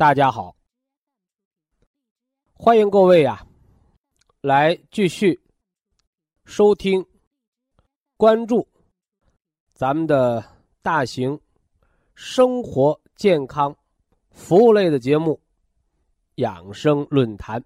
[0.00, 0.56] 大家好，
[2.54, 3.46] 欢迎各位呀，
[4.40, 5.38] 来继续
[6.46, 7.04] 收听、
[8.16, 8.66] 关注
[9.74, 10.42] 咱们的
[10.80, 11.38] 大型
[12.14, 13.76] 生活健康
[14.30, 15.34] 服务类的节目
[16.36, 17.60] 《养生论坛》。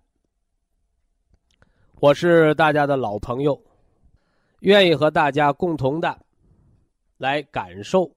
[2.00, 3.62] 我是大家的老朋友，
[4.58, 6.20] 愿意和大家共同的
[7.16, 8.10] 来感受、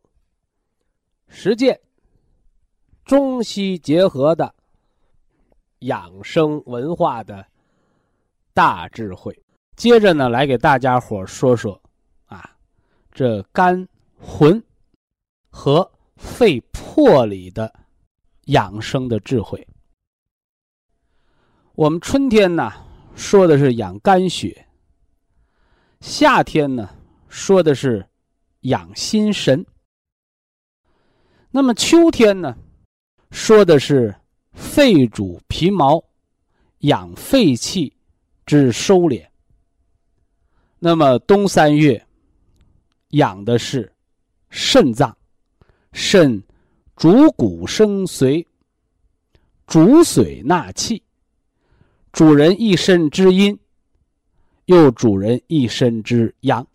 [1.28, 1.80] 实践。
[3.08, 4.54] 中西结合的
[5.80, 7.48] 养生文化的
[8.54, 9.42] 大智慧，
[9.78, 11.82] 接着呢，来给大家伙说说
[12.26, 12.58] 啊，
[13.10, 13.88] 这肝
[14.20, 14.62] 魂
[15.50, 17.74] 和肺魄里的
[18.48, 19.66] 养生的智慧。
[21.76, 22.70] 我们春天呢
[23.16, 24.68] 说的是养肝血，
[26.02, 26.90] 夏天呢
[27.30, 28.06] 说的是
[28.62, 29.66] 养心神，
[31.52, 32.58] 那么秋天呢？
[33.32, 34.16] 说的是
[34.54, 36.04] 肺主皮毛，
[36.80, 37.94] 养肺气
[38.46, 39.26] 之收敛。
[40.80, 42.06] 那么冬三月
[43.10, 43.92] 养的是
[44.50, 45.16] 肾脏，
[45.92, 46.42] 肾
[46.96, 48.46] 主骨生髓，
[49.66, 51.04] 主髓纳气，
[52.12, 53.60] 主人一身之阴，
[54.66, 56.66] 又主人一身之阳。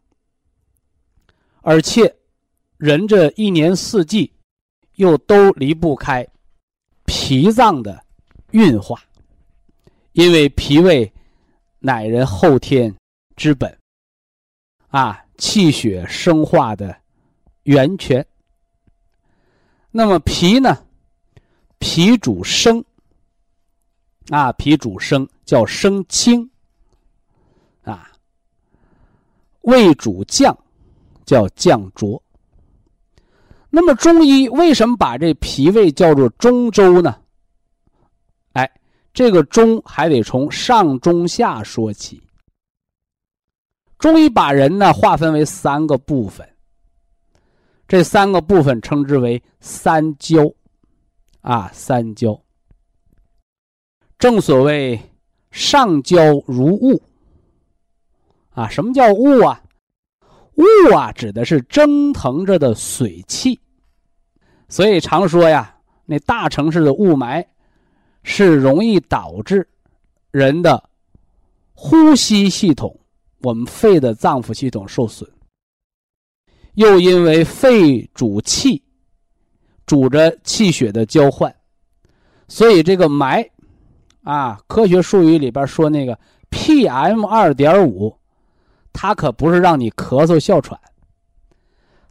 [1.62, 2.14] 而且
[2.76, 4.32] 人这一年四季
[4.96, 6.28] 又都离不开。
[7.14, 8.02] 脾脏的
[8.52, 8.98] 运化，
[10.12, 11.12] 因为脾胃
[11.78, 12.96] 乃人后天
[13.36, 13.78] 之本，
[14.88, 16.96] 啊，气血生化的
[17.64, 18.26] 源泉。
[19.90, 20.86] 那么脾呢？
[21.78, 22.82] 脾主生，
[24.30, 26.50] 啊，脾主生叫生清，
[27.82, 28.10] 啊，
[29.60, 30.56] 胃主降，
[31.26, 32.22] 叫降浊。
[33.74, 37.16] 那么中医为什么把这脾胃叫做中州呢？
[38.52, 38.70] 哎，
[39.14, 42.22] 这个中还得从上中下说起。
[43.98, 46.46] 中医把人呢划分为三个部分，
[47.88, 50.52] 这三个部分称之为三焦，
[51.40, 52.38] 啊，三焦。
[54.18, 55.00] 正所谓
[55.50, 57.02] 上焦如雾，
[58.50, 59.62] 啊，什么叫雾啊？
[60.56, 63.58] 雾啊，指的是蒸腾着的水汽。
[64.68, 65.74] 所以常说呀，
[66.06, 67.44] 那大城市的雾霾
[68.22, 69.68] 是容易导致
[70.30, 70.82] 人的
[71.74, 72.98] 呼吸系统，
[73.40, 75.28] 我们肺的脏腑系统受损。
[76.74, 78.82] 又因为肺主气，
[79.84, 81.54] 主着气血的交换，
[82.48, 83.46] 所以这个霾
[84.22, 86.18] 啊，科学术语里边说那个
[86.50, 88.16] PM 二点五。
[88.92, 90.78] 它可不是让你咳嗽哮喘，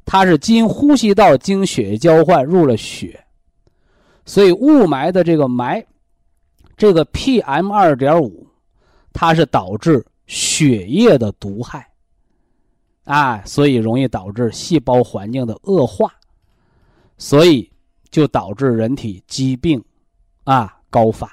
[0.03, 3.23] 它是经呼吸道经血液交换入了血，
[4.25, 5.85] 所以雾霾的这个霾，
[6.75, 8.47] 这个 PM 二点五，
[9.13, 11.87] 它是导致血液的毒害，
[13.05, 16.11] 啊，所以容易导致细胞环境的恶化，
[17.17, 17.71] 所以
[18.09, 19.81] 就导致人体疾病
[20.45, 21.31] 啊高发。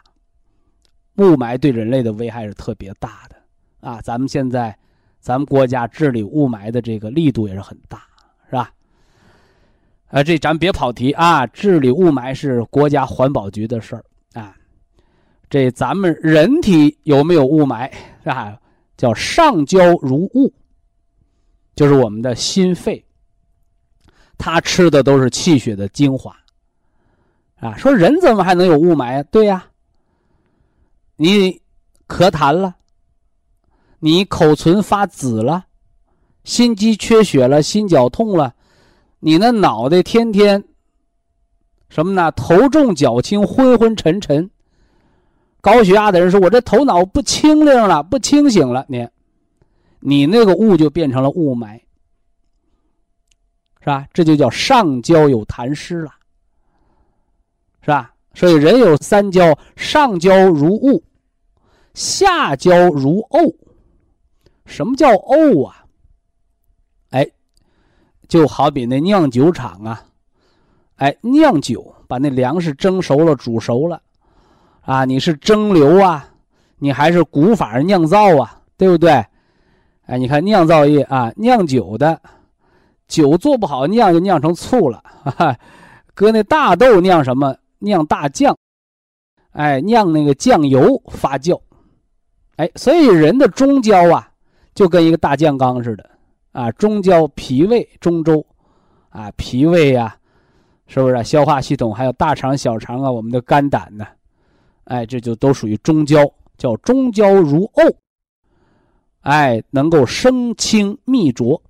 [1.16, 3.36] 雾霾对人类的危害是特别大的
[3.80, 4.78] 啊，咱们现在。
[5.20, 8.02] 咱们国家治理雾霾的这个力度也是很大，
[8.46, 8.72] 是吧？
[10.08, 11.46] 啊，这咱别跑题啊！
[11.48, 14.56] 治理雾霾是国家环保局的事儿啊。
[15.50, 17.90] 这咱们人体有没有雾霾
[18.22, 18.58] 是吧？
[18.96, 20.50] 叫上焦如雾，
[21.76, 23.04] 就是我们的心肺，
[24.38, 26.34] 它吃的都是气血的精华
[27.56, 27.76] 啊。
[27.76, 29.22] 说人怎么还能有雾霾？
[29.24, 29.66] 对呀，
[31.16, 31.60] 你
[32.06, 32.76] 咳痰了。
[34.00, 35.66] 你口唇发紫了，
[36.44, 38.54] 心肌缺血了，心绞痛了，
[39.18, 40.62] 你那脑袋天天
[41.88, 42.30] 什么呢？
[42.32, 44.50] 头重脚轻，昏昏沉沉，
[45.60, 49.08] 高血压的人说：“我这头脑不清灵了，不清醒了。”你，
[50.00, 51.80] 你那个雾就变成了雾霾，
[53.80, 54.06] 是吧？
[54.12, 56.12] 这就叫上焦有痰湿了，
[57.80, 58.12] 是吧？
[58.34, 61.02] 所以人有三焦：上焦如雾，
[61.94, 63.52] 下焦如沤。
[64.68, 65.84] 什么叫沤啊？
[67.10, 67.26] 哎，
[68.28, 70.04] 就好比那酿酒厂啊，
[70.96, 74.00] 哎，酿酒把那粮食蒸熟了、煮熟了。
[74.82, 76.28] 啊，你是蒸馏啊，
[76.78, 79.10] 你还是古法酿造啊，对不对？
[80.06, 82.20] 哎，你看酿造业啊，酿酒的
[83.06, 85.02] 酒做不好，酿就酿成醋了。
[85.24, 85.58] 哈哈，
[86.14, 87.56] 搁那大豆酿什么？
[87.78, 88.56] 酿大酱。
[89.52, 91.60] 哎，酿那个酱油发酵。
[92.56, 94.27] 哎，所以人的中焦啊，
[94.78, 96.08] 就跟一个大酱缸似的
[96.52, 96.70] 啊。
[96.70, 98.46] 中焦脾胃中州，
[99.08, 100.16] 啊，脾胃呀，
[100.86, 101.24] 是不是？
[101.24, 104.06] 消化系统还有大肠、小肠啊，我们的肝胆呢？
[104.84, 106.24] 哎，这就都属于中焦，
[106.56, 107.92] 叫中焦如沤。
[109.22, 111.60] 哎，能够生清秘浊。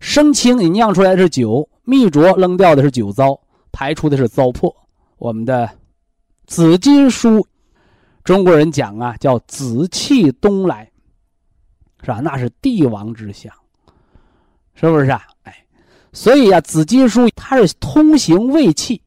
[0.00, 3.40] 生清你酿出来的是酒，秘浊扔掉的是酒糟，
[3.70, 4.74] 排出的是糟粕。
[5.18, 5.70] 我们的
[6.48, 7.46] 紫金书，
[8.24, 10.89] 中国人讲啊，叫紫气东来，
[12.02, 12.20] 是吧？
[12.20, 13.52] 那是帝王之相，
[14.74, 15.22] 是不是啊？
[15.42, 15.54] 哎，
[16.12, 19.00] 所以啊，紫金书它是通行胃气。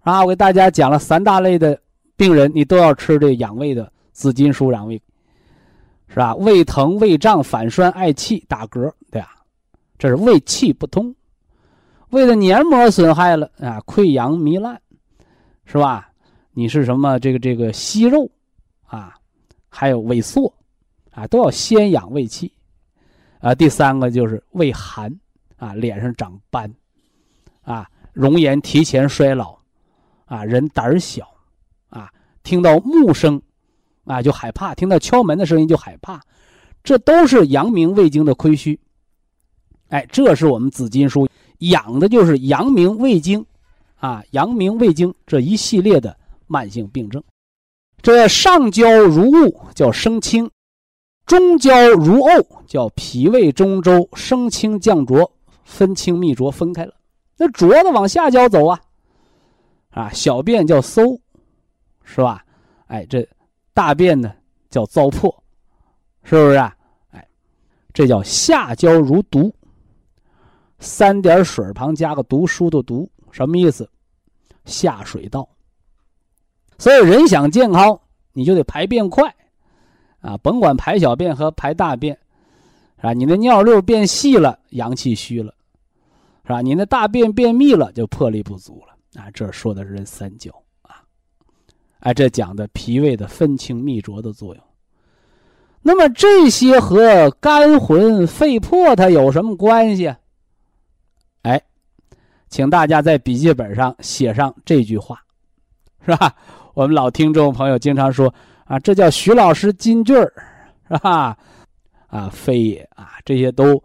[0.00, 1.80] 啊，我给大家讲了三大类的
[2.16, 5.02] 病人，你都要吃这养胃的紫金书养胃，
[6.08, 6.34] 是吧？
[6.36, 9.30] 胃疼、胃胀、反酸、嗳气、打嗝，对吧？
[9.98, 11.12] 这是胃气不通，
[12.10, 14.80] 胃的黏膜损害了啊，溃疡糜烂，
[15.64, 16.08] 是吧？
[16.52, 17.18] 你是什么？
[17.18, 18.30] 这个这个息肉
[18.86, 19.16] 啊，
[19.68, 20.52] 还有萎缩
[21.16, 22.52] 啊，都要先养胃气
[23.40, 23.54] 啊。
[23.54, 25.12] 第三个就是胃寒
[25.56, 26.72] 啊，脸上长斑
[27.62, 29.56] 啊，容颜提前衰老。
[30.28, 31.24] 啊，人胆儿小，
[31.88, 33.40] 啊，听到木声，
[34.06, 36.20] 啊就害怕；听到敲门的声音就害怕，
[36.82, 38.76] 这都是阳明胃经的亏虚。
[39.86, 41.28] 哎，这是我们紫金书
[41.58, 43.46] 养的就是阳明胃经，
[43.98, 46.18] 啊，阳明胃经这一系列的
[46.48, 47.22] 慢性病症。
[48.02, 50.50] 这上焦如雾叫生清，
[51.26, 55.30] 中焦如沤叫脾胃中周升清降浊，
[55.64, 56.94] 分清泌浊分开了。
[57.36, 58.80] 那浊的往下焦走啊。
[59.90, 61.20] 啊，小便叫馊，
[62.04, 62.44] 是吧？
[62.86, 63.26] 哎，这
[63.74, 64.32] 大便呢
[64.70, 65.34] 叫糟粕，
[66.22, 66.76] 是不是啊？
[67.10, 67.26] 哎，
[67.92, 69.52] 这叫下焦如毒，
[70.78, 73.90] 三点水旁加个读书的读，什么意思？
[74.64, 75.48] 下水道。
[76.78, 77.98] 所以人想健康，
[78.32, 79.34] 你就得排便快，
[80.26, 82.18] 啊，甭管排小便和排大便，
[82.96, 83.12] 是吧？
[83.12, 85.54] 你那尿溜变细了，阳气虚了，
[86.42, 86.60] 是吧？
[86.60, 89.22] 你那大便便秘了，就魄力不足了。
[89.22, 90.50] 啊，这说的是人三焦
[90.82, 91.00] 啊，
[92.00, 94.64] 哎，这讲的脾胃的分清泌浊的作用。
[95.80, 100.12] 那么这些和肝魂、肺魄它有什么关系？
[101.42, 101.62] 哎，
[102.48, 105.22] 请大家在笔记本上写上这句话，
[106.04, 106.34] 是吧？
[106.74, 108.34] 我们老听众朋友经常说
[108.66, 110.32] 啊，这叫徐老师金句儿，
[110.88, 111.36] 是吧？
[112.08, 113.82] 啊，非也啊，这些都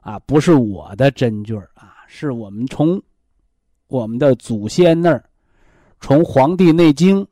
[0.00, 3.00] 啊不是我的真句儿啊，是我们从。
[3.88, 5.22] 我们的祖先那儿，
[6.00, 7.22] 从《黄帝内经》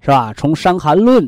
[0.00, 0.34] 是吧？
[0.34, 1.24] 从《伤寒论》，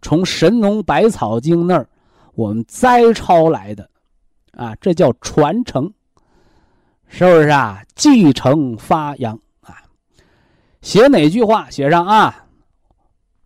[0.00, 1.88] 从《神农百草经》那儿，
[2.34, 3.88] 我们摘抄来的，
[4.52, 5.92] 啊，这叫传承，
[7.06, 7.84] 是不是啊？
[7.94, 9.76] 继承发扬啊！
[10.80, 11.70] 写哪句话？
[11.70, 12.45] 写上啊！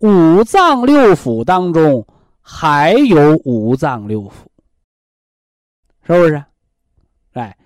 [0.00, 2.06] 五脏六腑当中
[2.40, 4.32] 还有五脏六腑，
[6.06, 6.44] 是不是？
[7.32, 7.56] 哎。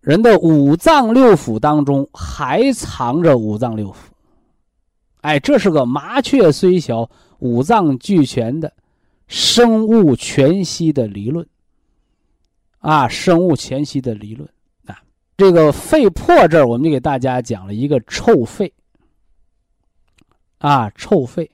[0.00, 3.94] 人的五脏六腑当中还藏着五脏六腑，
[5.22, 7.08] 哎，这是个麻雀虽小，
[7.38, 8.70] 五脏俱全的
[9.26, 11.46] 生物全息的理论
[12.80, 14.46] 啊，生物全息的理论
[14.84, 15.00] 啊。
[15.38, 18.70] 这个肺破这儿，我们就给大家讲了一个臭肺
[20.64, 21.50] 啊，臭肺，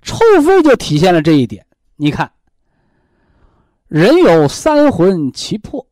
[0.00, 1.66] 臭肺就体现了这一点。
[1.96, 2.30] 你看，
[3.88, 5.84] 人有三魂七魄。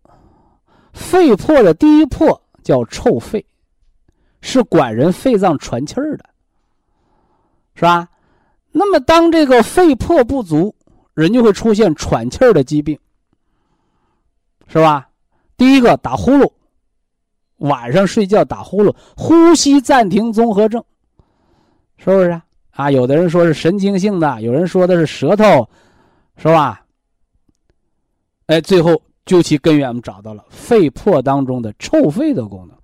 [0.93, 3.45] 肺魄的第一魄叫臭肺，
[4.43, 6.25] 是管人肺脏喘气儿的，
[7.75, 8.09] 是吧？
[8.71, 10.73] 那么当这个肺魄不足，
[11.15, 12.97] 人就会出现喘气儿的疾病，
[14.69, 15.09] 是吧？
[15.57, 16.49] 第一个打呼噜，
[17.57, 20.85] 晚上睡觉打呼噜，呼吸暂停综合症，
[22.03, 22.45] 是不是啊？
[22.73, 25.69] 啊，有的人说是神经性的，有人说的是舌头，
[26.37, 26.85] 是吧？
[28.47, 29.01] 哎，最后。
[29.27, 32.77] 究其根源，我们找到了肺魄当中的臭肺的功能，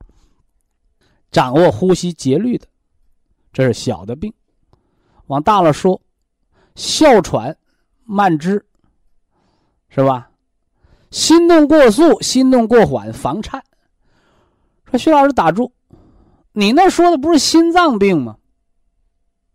[1.33, 2.69] 掌握呼吸节律的，
[3.53, 4.33] 这是小的病。
[5.27, 6.01] 往大了说，
[6.77, 7.57] 哮喘、
[8.05, 8.65] 慢支，
[9.89, 10.31] 是吧？
[11.11, 13.61] 心动过速、心动过缓、房颤。
[14.89, 15.73] 说徐老师打住，
[16.53, 18.37] 你那说的不是心脏病吗？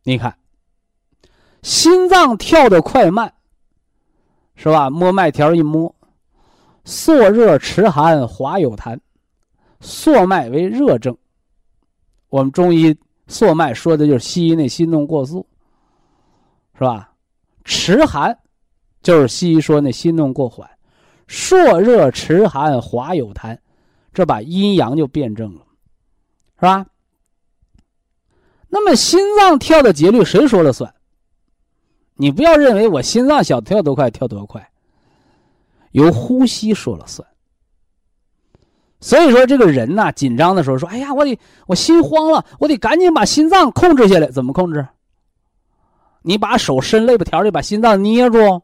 [0.03, 0.35] 你看，
[1.61, 3.31] 心脏跳的快慢，
[4.55, 4.89] 是吧？
[4.89, 5.93] 摸脉条一摸，
[6.85, 8.99] 缩热迟寒，滑有痰，
[9.79, 11.15] 缩脉为热症。
[12.29, 15.45] 我们中医缩脉说的就是西医那心动过速，
[16.73, 17.13] 是吧？
[17.63, 18.35] 迟寒
[19.03, 20.67] 就是西医说那心动过缓，
[21.27, 23.55] 朔热迟寒，滑有痰，
[24.13, 25.61] 这把阴阳就辩证了，
[26.55, 26.85] 是吧？
[28.73, 30.93] 那么心脏跳的节律谁说了算？
[32.15, 34.69] 你不要认为我心脏想跳多快跳多快，
[35.91, 37.27] 由呼吸说了算。
[39.01, 44.27] 所以说，这个人呐，紧张的时候说：“哎呀，我得我心慌了，我得赶紧把心脏控制下来。
[44.27, 44.87] 怎么控制？
[46.21, 48.61] 你把手伸肋巴条里，把心脏捏住。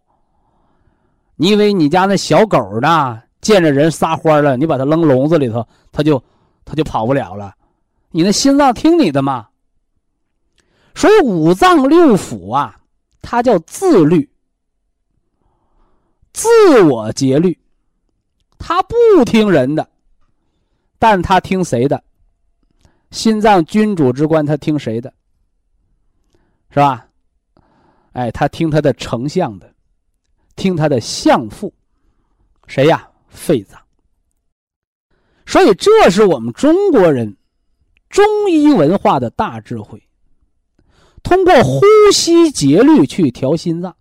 [1.35, 6.23] 你以为你家那小狗呢，见着人撒欢了，你把它扔笼子里头，它就
[6.63, 7.53] 它就跑不了了。
[8.11, 9.47] 你那心脏听你的吗？”
[10.97, 12.81] 所以五脏六腑啊，
[13.21, 14.27] 它叫自律、
[16.33, 17.55] 自我节律，
[18.57, 19.87] 它不听人的，
[20.97, 22.03] 但它听谁的？
[23.11, 25.13] 心脏君主之官，他听谁的？
[26.71, 27.07] 是吧？
[28.13, 29.71] 哎，他听他的丞相的，
[30.55, 31.71] 听他的相父，
[32.65, 33.07] 谁呀？
[33.29, 33.79] 肺脏。
[35.45, 37.37] 所以，这是我们中国人
[38.09, 40.01] 中医文化的大智慧。
[41.23, 41.81] 通过呼
[42.13, 43.95] 吸节律去调心脏。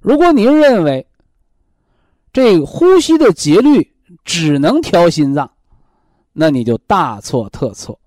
[0.00, 1.06] 如果您认为
[2.32, 5.50] 这呼吸的节律只能调心脏，
[6.32, 7.98] 那你就大错特错。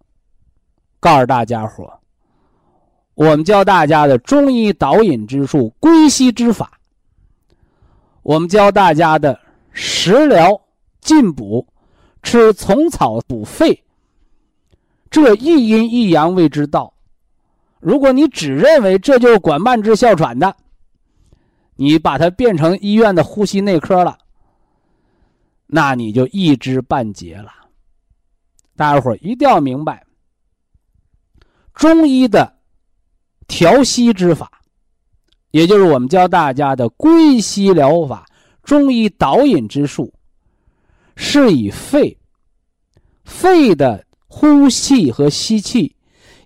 [0.99, 1.99] 告诉大家伙，
[3.13, 6.79] 我们教大家的中医导引之术、归息之法，
[8.23, 9.39] 我们教大家的
[9.71, 10.59] 食疗
[11.01, 11.67] 进补、
[12.23, 13.83] 吃虫草补肺，
[15.11, 16.94] 这一阴一阳谓之道。
[17.85, 20.57] 如果你只认为这就是管慢支哮喘的，
[21.75, 24.17] 你把它变成医院的呼吸内科了，
[25.67, 27.51] 那你就一知半解了。
[28.75, 30.03] 大家伙一定要明白，
[31.75, 32.57] 中医的
[33.47, 34.51] 调息之法，
[35.51, 38.25] 也就是我们教大家的归息疗法、
[38.63, 40.11] 中医导引之术，
[41.15, 42.17] 是以肺、
[43.25, 45.95] 肺的呼气和吸气，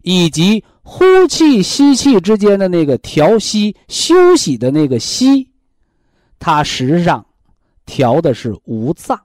[0.01, 5.51] 以及呼气、吸气之间的那个调息、休息的那个息，
[6.39, 7.24] 它实际上
[7.86, 9.15] 调的是五脏，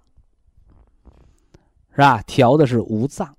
[1.92, 2.22] 是吧？
[2.26, 3.34] 调的是五脏。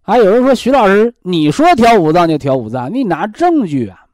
[0.00, 4.06] 还有人说：“徐老师，你说调五脏就调五脏，你拿证据啊？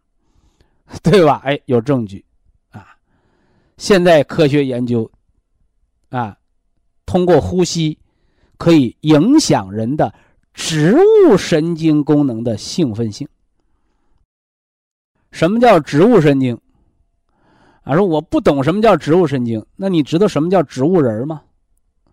[1.01, 2.25] 对吧？”哎，有证据
[2.71, 2.89] 啊！
[3.77, 5.09] 现在科学研究
[6.09, 6.37] 啊，
[7.07, 7.97] 通过呼吸
[8.59, 10.13] 可以影响人的。
[10.55, 13.29] 植物神经功能的兴奋性。
[15.31, 16.59] 什么叫植物神经？
[17.85, 21.43] 啊，说我不懂什么叫植物神经，那你知道什么叫植物人吗？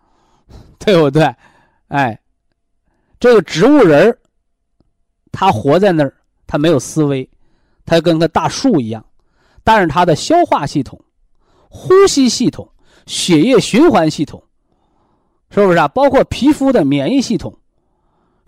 [0.80, 1.32] 对不对？
[1.88, 2.18] 哎，
[3.20, 4.18] 这个植物人
[5.30, 6.14] 他活在那儿，
[6.46, 7.28] 他没有思维，
[7.84, 9.04] 他跟个大树一样，
[9.62, 11.00] 但是他的消化系统、
[11.68, 12.68] 呼吸系统、
[13.06, 14.42] 血液循环系统，
[15.50, 15.86] 是不是啊？
[15.88, 17.56] 包括皮肤的免疫系统。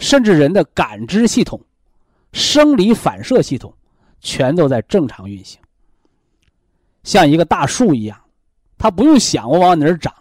[0.03, 1.59] 甚至人的感知系统、
[2.33, 3.73] 生理反射系统，
[4.21, 5.61] 全都在正常运行。
[7.05, 8.21] 像一个大树一样，
[8.77, 10.13] 它不用想我往哪儿长，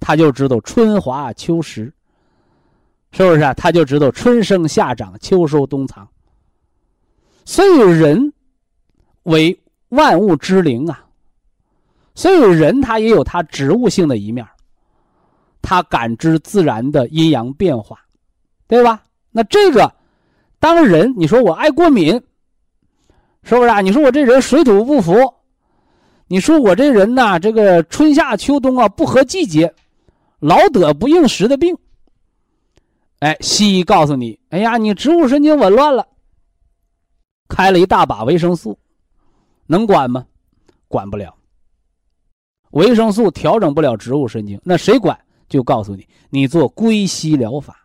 [0.00, 1.92] 它就知道春华秋实，
[3.12, 3.54] 是不是啊？
[3.54, 6.06] 它就知道春生夏长秋收冬藏。
[7.44, 8.32] 所以人
[9.22, 9.56] 为
[9.90, 11.06] 万物之灵啊，
[12.16, 14.44] 所以人他也有他植物性的一面，
[15.62, 18.00] 他感知自然的阴阳变化。
[18.70, 19.02] 对吧？
[19.32, 19.92] 那这个，
[20.60, 22.22] 当人你说我爱过敏，
[23.42, 23.80] 是不是啊？
[23.80, 25.12] 你说我这人水土不服，
[26.28, 29.74] 你说我这人呐，这个春夏秋冬啊不合季节，
[30.38, 31.76] 老得不应时的病。
[33.18, 36.06] 哎，西医告诉你，哎呀，你植物神经紊乱了，
[37.48, 38.78] 开了一大把维生素，
[39.66, 40.24] 能管吗？
[40.86, 41.34] 管不了。
[42.70, 45.18] 维生素调整不了植物神经，那谁管？
[45.48, 47.79] 就告诉你，你做归西疗法。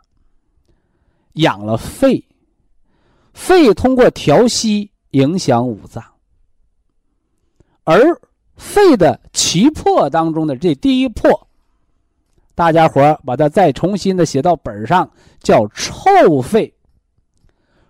[1.36, 2.24] 养了肺，
[3.34, 6.04] 肺通过调息影响五脏，
[7.84, 8.02] 而
[8.56, 11.48] 肺的七魄当中的这第一魄，
[12.54, 16.74] 大家伙把它再重新的写到本上，叫臭肺，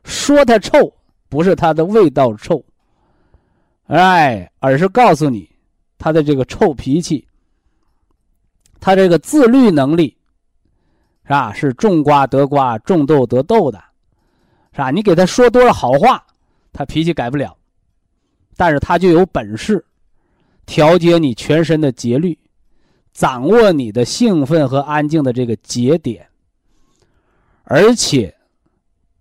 [0.04, 0.92] 说它臭，
[1.30, 2.64] 不是它的味道臭，
[3.86, 5.48] 哎，而是告诉你
[6.00, 7.28] 它的这个臭脾气，
[8.80, 10.18] 它这个自律能力，
[11.25, 11.51] 是吧？
[11.53, 13.84] 是种瓜得瓜，种豆得豆的，
[14.72, 14.89] 是吧？
[14.91, 16.25] 你给他说多少好话，
[16.72, 17.58] 他脾气改不了，
[18.55, 19.86] 但是他就有本事
[20.65, 22.38] 调节你全身的节律，
[23.13, 26.27] 掌握你的兴奋和安静的这个节点，
[27.63, 28.34] 而且。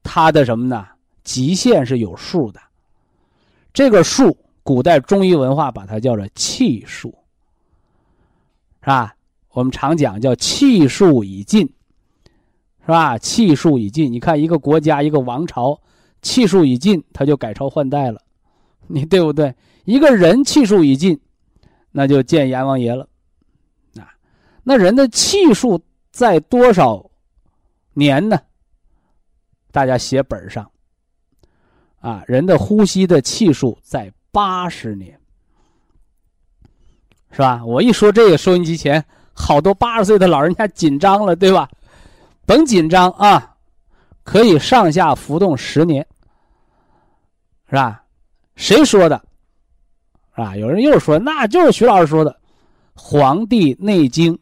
[0.06, 0.87] 他的什么呢？
[1.25, 2.61] 极限是有数的，
[3.73, 7.08] 这个数，古代中医文化把它叫做气数，
[8.82, 9.16] 是吧？
[9.49, 11.66] 我们常讲叫气数已尽，
[12.85, 13.17] 是吧？
[13.17, 15.81] 气数已尽，你看一个国家一个王朝
[16.21, 18.21] 气数已尽，他就改朝换代了，
[18.87, 19.55] 你对不对？
[19.85, 21.19] 一个人气数已尽，
[21.93, 23.09] 那就见阎王爷了，
[23.99, 24.12] 啊，
[24.62, 27.11] 那人的气数在多少
[27.95, 28.38] 年呢？
[29.73, 30.71] 大家写本上，
[32.00, 35.19] 啊，人的呼吸的气数在八十年，
[37.31, 37.64] 是吧？
[37.64, 41.69] 我一说这个，收音机前好多八十岁的老人家紧张了，对吧？
[42.46, 43.56] 甭紧张啊，
[44.22, 46.06] 可以上下浮动十年，
[47.68, 48.04] 是吧？
[48.56, 49.22] 谁说的？
[50.32, 52.30] 啊，有人又说，那就是徐老师说的，
[52.94, 54.34] 《黄帝内经·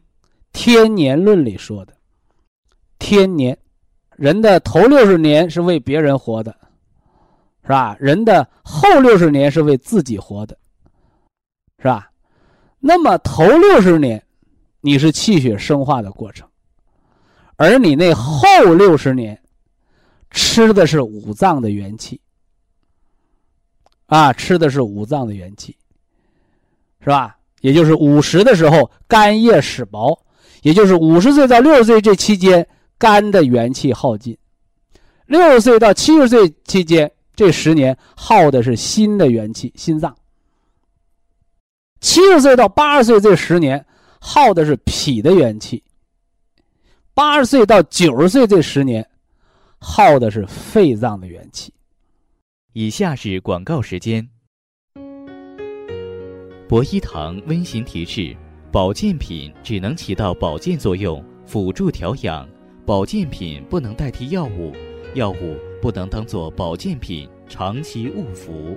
[0.51, 1.93] 天年论》里说的，
[2.99, 3.57] 天年。
[4.15, 6.55] 人的头六十年是为别人活的，
[7.63, 7.97] 是吧？
[7.99, 10.55] 人的后六十年是为自己活的，
[11.79, 12.11] 是吧？
[12.79, 14.23] 那么头六十年，
[14.81, 16.47] 你是气血生化的过程，
[17.55, 19.41] 而你那后六十年，
[20.31, 22.19] 吃的是五脏的元气，
[24.07, 25.77] 啊，吃的是五脏的元气，
[27.01, 27.37] 是吧？
[27.61, 30.25] 也就是五十的时候，肝叶始薄，
[30.61, 32.67] 也就是五十岁到六十岁这期间。
[32.95, 34.37] 肝的元气耗尽，
[35.25, 40.09] 六十岁到七十岁期间，这十年耗的是心的元气，心脏；
[41.99, 43.85] 七十岁到八十岁这十年
[44.21, 45.83] 耗的是脾的元气；
[47.15, 49.07] 八十岁到九十岁这十年
[49.77, 51.71] 耗的是肺脏的元气。
[52.73, 54.27] 以下是广告时间。
[56.67, 58.35] 博一堂温馨提示：
[58.71, 62.49] 保健品只能起到保健作用，辅助调养。
[62.83, 64.73] 保健品不能代替药物，
[65.13, 68.75] 药物不能当做保健品长期误服。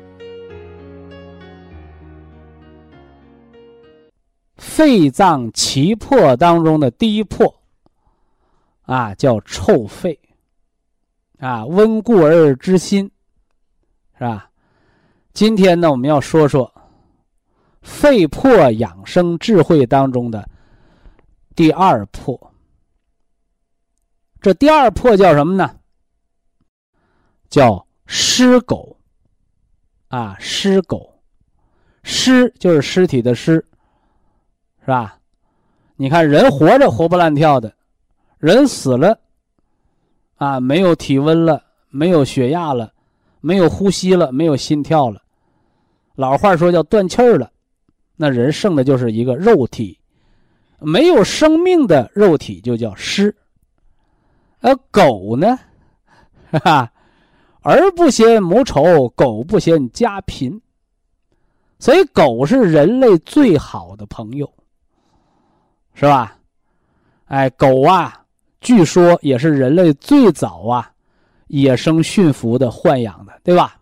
[4.59, 7.56] 肺脏七魄当中的第一魄，
[8.87, 10.19] 啊，叫臭肺，
[11.39, 13.11] 啊，温故而知新，
[14.15, 14.51] 是吧？
[15.33, 16.73] 今天呢，我们要说说
[17.83, 20.49] 肺魄养生智慧当中的
[21.55, 22.53] 第二魄。
[24.41, 25.77] 这第二魄叫什么呢？
[27.51, 28.97] 叫尸狗。
[30.09, 31.21] 啊，尸狗，
[32.05, 33.55] 尸就是尸体的尸，
[34.81, 35.19] 是吧？
[35.97, 37.75] 你看人活着活蹦乱跳的，
[38.39, 39.19] 人死了，
[40.37, 42.93] 啊，没有体温了，没有血压了，
[43.41, 45.23] 没有呼吸了，没有心跳了，
[46.15, 47.51] 老话说叫断气儿了，
[48.17, 49.99] 那人剩的就是一个肉体，
[50.81, 53.35] 没有生命的肉体就叫尸。
[54.61, 55.59] 而狗呢，
[56.53, 56.93] 哈哈，
[57.63, 60.61] 儿不嫌母丑，狗不嫌家贫。
[61.79, 64.51] 所以狗是人类最好的朋友，
[65.95, 66.39] 是吧？
[67.27, 68.25] 哎，狗啊，
[68.61, 70.91] 据说也是人类最早啊
[71.49, 73.81] 野生驯服的豢养的，对吧？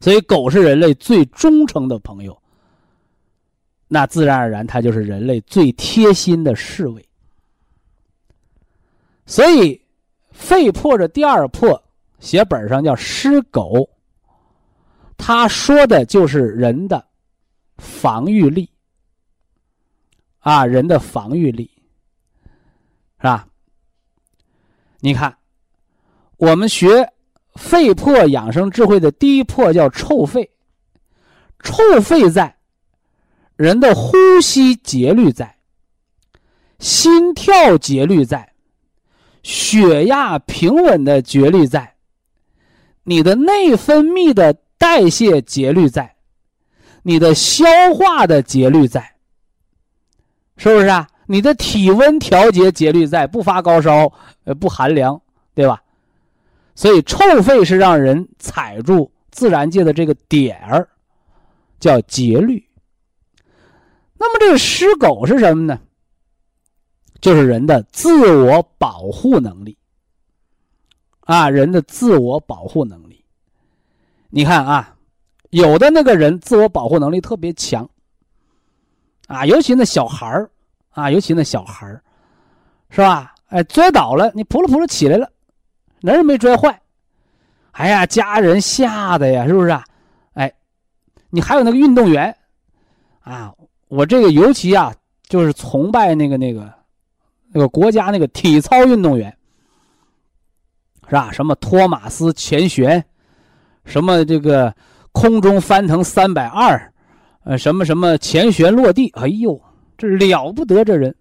[0.00, 2.36] 所以狗是人类最忠诚的朋友，
[3.88, 7.06] 那自然而然它就是人类最贴心的侍卫。
[9.24, 9.80] 所以，
[10.30, 11.82] 肺破的第二破，
[12.18, 13.88] 写本上叫尸狗。
[15.16, 17.02] 他说的就是人的
[17.78, 18.68] 防御力
[20.40, 21.70] 啊，人的防御力，
[23.24, 23.48] 是吧？
[25.00, 25.34] 你看，
[26.36, 27.10] 我们学
[27.54, 30.50] 肺魄养生智慧的第一魄叫臭肺，
[31.60, 32.54] 臭肺在，
[33.56, 35.56] 人的呼吸节律在，
[36.78, 38.52] 心跳节律在。
[39.42, 41.96] 血压平稳的节律在，
[43.04, 46.16] 你的内分泌的代谢节律在，
[47.02, 49.16] 你的消化的节律在，
[50.58, 51.08] 是不是啊？
[51.26, 54.12] 你的体温调节节律在，不发高烧，
[54.44, 55.20] 呃，不寒凉，
[55.54, 55.82] 对吧？
[56.74, 60.88] 所以臭肺是让人踩住自然界的这个点儿，
[61.78, 62.64] 叫节律。
[64.16, 65.80] 那么这个尸狗是什么呢？
[67.20, 69.78] 就是人的自我保护能力，
[71.20, 73.24] 啊人的自我保护能力。
[74.28, 74.96] 你看啊，
[75.50, 77.88] 有的那个人自我保护能力特别强，
[79.26, 80.50] 啊，尤其那小孩儿
[80.94, 82.02] 啊，尤其那小孩儿，
[82.88, 83.34] 是吧？
[83.48, 85.30] 哎，摔倒了，你扑噜扑噜起来了，
[86.00, 86.80] 哪儿也没摔坏。
[87.72, 89.84] 哎呀，家人吓得呀，是不是啊？
[90.32, 90.52] 哎，
[91.30, 92.34] 你还有那个运动员，
[93.20, 93.52] 啊，
[93.88, 94.94] 我这个尤其啊，
[95.28, 96.72] 就是崇拜那个那个
[97.52, 99.36] 那个国家那个体操运动员，
[101.08, 101.30] 是吧？
[101.32, 103.04] 什么托马斯前旋，
[103.84, 104.74] 什么这个
[105.12, 106.92] 空中翻腾三百二，
[107.44, 109.60] 呃，什么什么前旋落地，哎呦，
[109.96, 111.14] 这了不得，这人。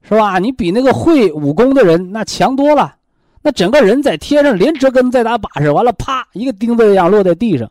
[0.00, 0.38] 是吧？
[0.38, 2.96] 你比那个会武功的人那强多了，
[3.42, 7.70] 那整个人在天上连折根再打把式，完了啪一个钉子一样落在地上，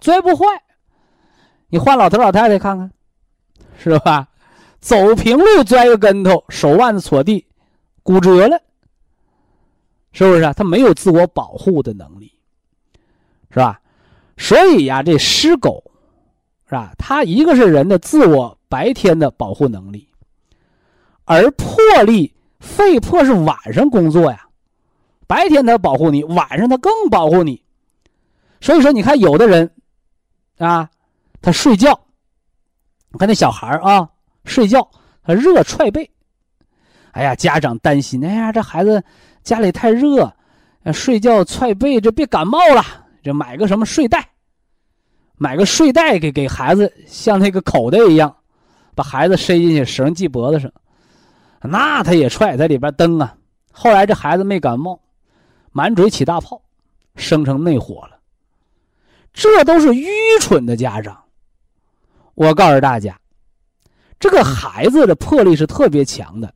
[0.00, 0.44] 摔不坏。
[1.68, 2.90] 你换老头老太太看看，
[3.78, 4.28] 是吧？
[4.80, 7.46] 走平路摔个跟头，手腕子戳地，
[8.02, 8.60] 骨折了，
[10.12, 10.52] 是不是啊？
[10.52, 12.32] 他没有自我保护的能力，
[13.50, 13.80] 是吧？
[14.36, 15.82] 所以呀，这尸狗，
[16.66, 16.92] 是吧？
[16.98, 20.08] 它一个是人的自我白天的保护能力。
[21.24, 24.46] 而魄力、肺魄是晚上工作呀，
[25.26, 27.62] 白天他保护你，晚上他更保护你。
[28.60, 29.70] 所以说，你看有的人，
[30.56, 30.88] 啊，
[31.40, 32.00] 他睡觉，
[33.10, 34.08] 你看那小孩啊，
[34.44, 34.90] 睡觉
[35.22, 36.10] 他热踹被，
[37.12, 39.02] 哎呀，家长担心，哎呀，这孩子
[39.44, 40.34] 家里太热，
[40.92, 42.82] 睡觉踹被，这别感冒了，
[43.22, 44.26] 就买个什么睡袋，
[45.36, 48.34] 买个睡袋给给孩子，像那个口袋一样，
[48.98, 50.68] 把孩子塞进去，绳系脖子上。
[51.62, 53.32] 那他也踹在里边蹬啊，
[53.70, 55.00] 后来这孩子没感冒，
[55.70, 56.60] 满嘴起大泡，
[57.14, 58.18] 生成内火了。
[59.32, 60.08] 这都是愚
[60.40, 61.16] 蠢的家长。
[62.34, 63.16] 我告诉大家，
[64.18, 66.52] 这个孩子的魄力是特别强的。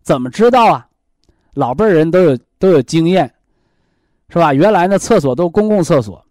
[0.00, 0.88] 怎么知道啊？
[1.52, 3.30] 老辈人都有都有经验，
[4.30, 4.54] 是吧？
[4.54, 6.24] 原来那厕所都公共厕所。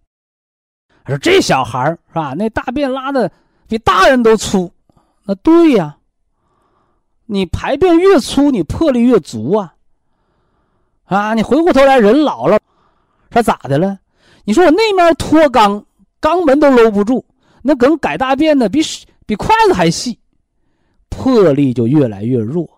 [1.06, 2.34] 说这小孩是吧？
[2.34, 3.32] 那大便拉的
[3.68, 4.74] 比大人都粗，
[5.26, 5.98] 那对呀。
[7.26, 9.74] 你排便越粗，你魄力越足啊！
[11.06, 12.60] 啊，你回过头来，人老了，
[13.32, 13.98] 说咋的了？
[14.44, 15.84] 你说我那面脱肛，
[16.22, 17.26] 肛门都搂不住，
[17.62, 18.82] 那梗改大便呢，比
[19.26, 20.20] 比筷子还细，
[21.10, 22.70] 魄力就越来越弱，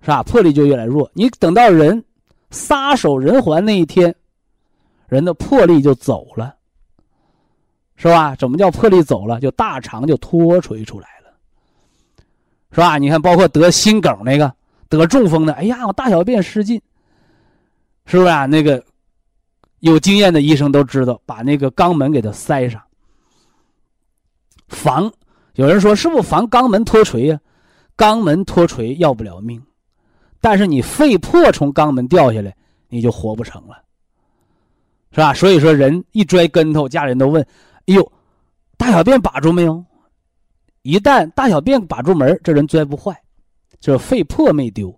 [0.00, 0.22] 是吧？
[0.22, 1.10] 魄力就越来越弱。
[1.12, 2.02] 你等到人
[2.50, 4.14] 撒手人寰那一天，
[5.08, 6.54] 人的魄力就走了，
[8.00, 8.34] 是吧？
[8.36, 9.38] 怎么叫魄力走了？
[9.40, 11.30] 就大肠就脱垂出来了。
[12.70, 12.96] 是吧？
[12.96, 14.50] 你看，包括得心梗那个，
[14.88, 16.80] 得中风的，哎呀，我大小便失禁，
[18.06, 18.46] 是不是啊？
[18.46, 18.82] 那个
[19.80, 22.80] 有经验的医生都知道，把那个肛门给它塞上，
[24.68, 25.12] 防。
[25.54, 27.40] 有人说，是不是防肛门脱垂呀？
[27.96, 29.60] 肛门脱垂要不了命，
[30.40, 32.54] 但是你肺破从肛门掉下来，
[32.88, 33.82] 你就活不成了，
[35.10, 35.34] 是吧？
[35.34, 37.44] 所以说，人一摔跟头，家人都问
[37.88, 38.12] ：“哎呦，
[38.76, 39.84] 大小便把住没有？”
[40.82, 43.20] 一旦大小便把住门，这人拽不坏，
[43.80, 44.88] 就是肺破没丢，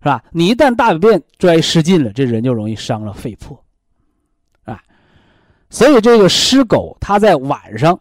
[0.00, 0.24] 是吧？
[0.30, 3.62] 你一旦大小便拽失禁了，这人就容易伤了肺破，
[4.64, 4.80] 啊。
[5.68, 7.98] 所以这个湿狗，它在晚上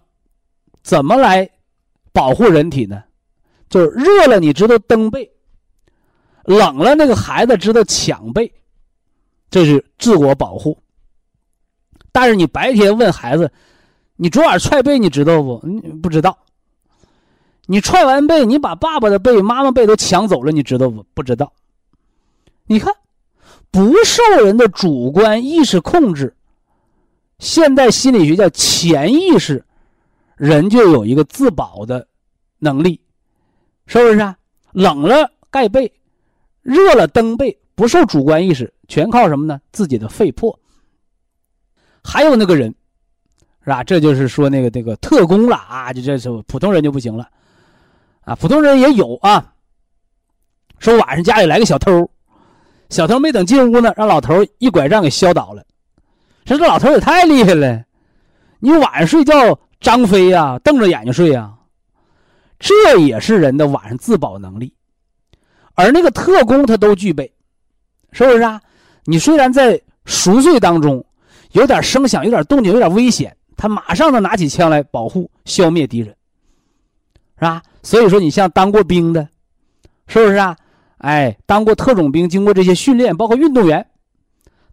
[0.81, 1.49] 怎么来
[2.13, 3.03] 保护人体呢？
[3.69, 5.27] 就是热了，你知道蹬被；
[6.45, 8.49] 冷了，那个孩子知道抢被，
[9.49, 10.77] 这是自我保护。
[12.13, 13.51] 但是你白天问孩子，
[14.17, 15.61] 你昨晚踹被，你知道不？
[15.63, 16.37] 你不知道。
[17.67, 21.03] 你踹完被，你把爸爸的被、妈妈被都抢走了，你知道不？
[21.13, 21.53] 不知道。
[22.65, 22.93] 你看，
[23.71, 26.35] 不受人的主观意识控制，
[27.39, 29.63] 现代心理学叫潜意识，
[30.35, 32.07] 人就有一个自保的
[32.59, 32.99] 能力，
[33.85, 34.37] 是不是啊？
[34.71, 35.93] 冷了盖被，
[36.61, 39.61] 热了蹬被，不受主观意识，全靠什么呢？
[39.71, 40.59] 自己的肺魄。
[42.03, 42.73] 还有那个人，
[43.67, 43.83] 是吧？
[43.83, 45.91] 这就是说那个那个特工了啊！
[45.91, 47.27] 就这是普通人就不行了。
[48.21, 49.53] 啊，普通人也有啊。
[50.79, 52.09] 说晚上家里来个小偷，
[52.89, 55.61] 小偷没等进屋呢，让老头一拐杖给削倒了。
[56.45, 57.83] 说这老头也太厉害了，
[58.59, 61.53] 你晚上睡觉张飞呀，瞪着眼睛睡呀，
[62.59, 64.73] 这也是人的晚上自保能力。
[65.75, 67.29] 而那个特工他都具备，
[68.13, 68.61] 是不是啊？
[69.03, 71.03] 你虽然在熟睡当中，
[71.51, 76.15] 有点声响、有点动静、有点危险，他马上能拿起枪来保护、消灭敌人，
[77.35, 77.61] 是吧？
[77.81, 79.27] 所以说，你像当过兵的，
[80.07, 80.55] 是不是啊？
[80.99, 83.85] 哎，当过特种兵，经过这些训练，包括运动员，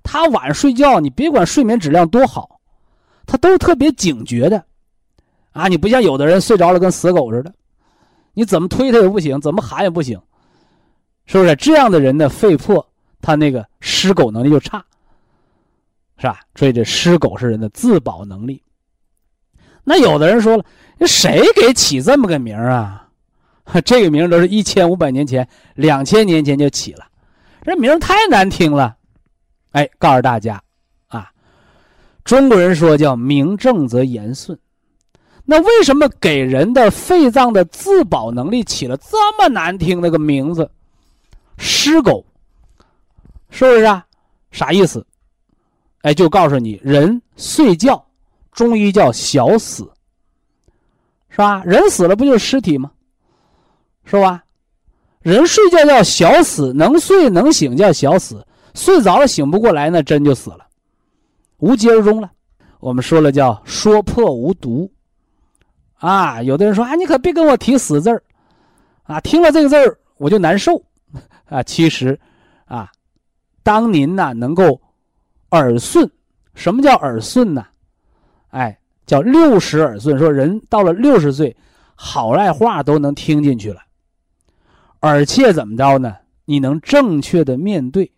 [0.03, 2.61] 他晚上睡觉，你别管睡眠质量多好，
[3.27, 4.64] 他都特别警觉的，
[5.53, 7.53] 啊，你不像有的人睡着了跟死狗似的，
[8.33, 10.20] 你怎么推他也不行，怎么喊也不行，
[11.27, 11.55] 是不是？
[11.57, 12.87] 这样的人的肺魄
[13.23, 14.85] 他那个失狗能力就差，
[16.16, 16.40] 是吧？
[16.55, 18.62] 所以这失狗是人的自保能力。
[19.85, 20.64] 那有的人说了，
[21.07, 23.07] 谁给起这么个名啊？
[23.85, 27.07] 这个名都是一千五百年前、两千年前就起了，
[27.62, 28.97] 这名太难听了。
[29.73, 30.62] 哎，告诉大家，
[31.09, 31.31] 啊，
[32.25, 34.59] 中国人说叫名正则言顺。
[35.47, 40.70] 那为什么给人的肺脏的自保能力起了这么难听的个名字？
[41.59, 42.25] 尸狗，
[43.51, 44.07] 是不是啊？
[44.51, 45.07] 啥意思？
[46.03, 48.07] 哎，就告诉你，人睡觉，
[48.54, 49.86] 中医叫小死，
[51.28, 51.62] 是吧？
[51.64, 52.90] 人死了不就是尸体吗？
[54.04, 54.42] 是吧？
[55.20, 60.66] 人睡觉叫小死，能睡能醒叫小死，睡着了醒不过来，那真就死了，
[61.58, 62.30] 无疾而终了。
[62.78, 64.90] 我们说了叫说破无毒。
[65.94, 68.22] 啊，有的人说啊，你可别跟我提死字儿，
[69.04, 70.80] 啊，听了这个字儿我就难受，
[71.46, 72.18] 啊，其实，
[72.66, 72.92] 啊，
[73.62, 74.78] 当您呢能够
[75.50, 76.08] 耳顺，
[76.54, 77.66] 什么叫耳顺呢？
[78.54, 81.56] 哎，叫六十耳顺，说人到了六十岁，
[81.96, 83.80] 好赖话都能听进去了，
[85.00, 86.16] 而且怎么着呢？
[86.44, 88.12] 你能正确的面对，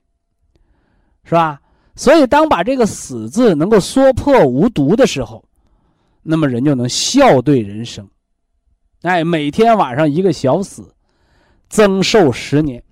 [1.25, 1.59] 是吧？
[1.95, 5.43] 所以当把这个死字能够说破无毒的时候。
[6.29, 8.07] 那么人就能笑对人生，
[9.03, 10.93] 哎，每天晚上一个小死，
[11.69, 12.83] 增寿十年。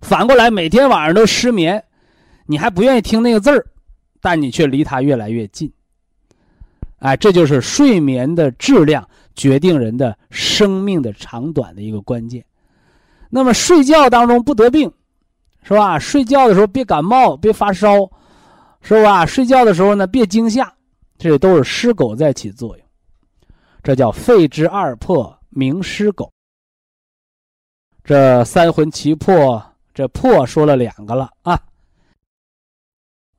[0.00, 1.84] 反过来，每天晚上都失眠，
[2.46, 3.66] 你还不愿意听那个字儿，
[4.20, 5.70] 但你却离他越来越近。
[7.02, 12.44] 哎，这就是睡眠的质量决定人的生命的长短的一个关键。
[13.28, 14.92] 那么睡觉当中不得病，
[15.64, 15.98] 是吧？
[15.98, 18.08] 睡觉的时候别感冒，别发烧，
[18.82, 19.26] 是吧？
[19.26, 20.72] 睡觉的时候呢，别惊吓。
[21.18, 22.86] 这都是尸狗在起作用，
[23.82, 26.32] 这叫肺之二破，名尸狗。
[28.04, 29.60] 这三魂七魄，
[29.92, 31.60] 这魄说了两个了啊。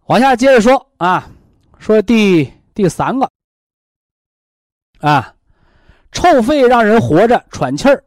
[0.07, 1.29] 往下接着说啊，
[1.77, 3.29] 说第第三个
[5.03, 5.35] 啊，
[6.13, 8.01] 臭肺让人活着喘气儿，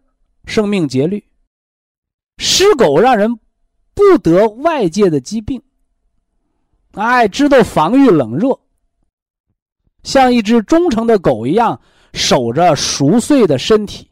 [0.46, 1.20] 生命节律；
[2.38, 3.38] 尸狗让人
[3.92, 5.62] 不得外界的疾病，
[6.94, 8.58] 哎，知道防御冷热。
[10.04, 11.78] 像一只忠诚的狗一样
[12.14, 14.10] 守着熟睡的身体，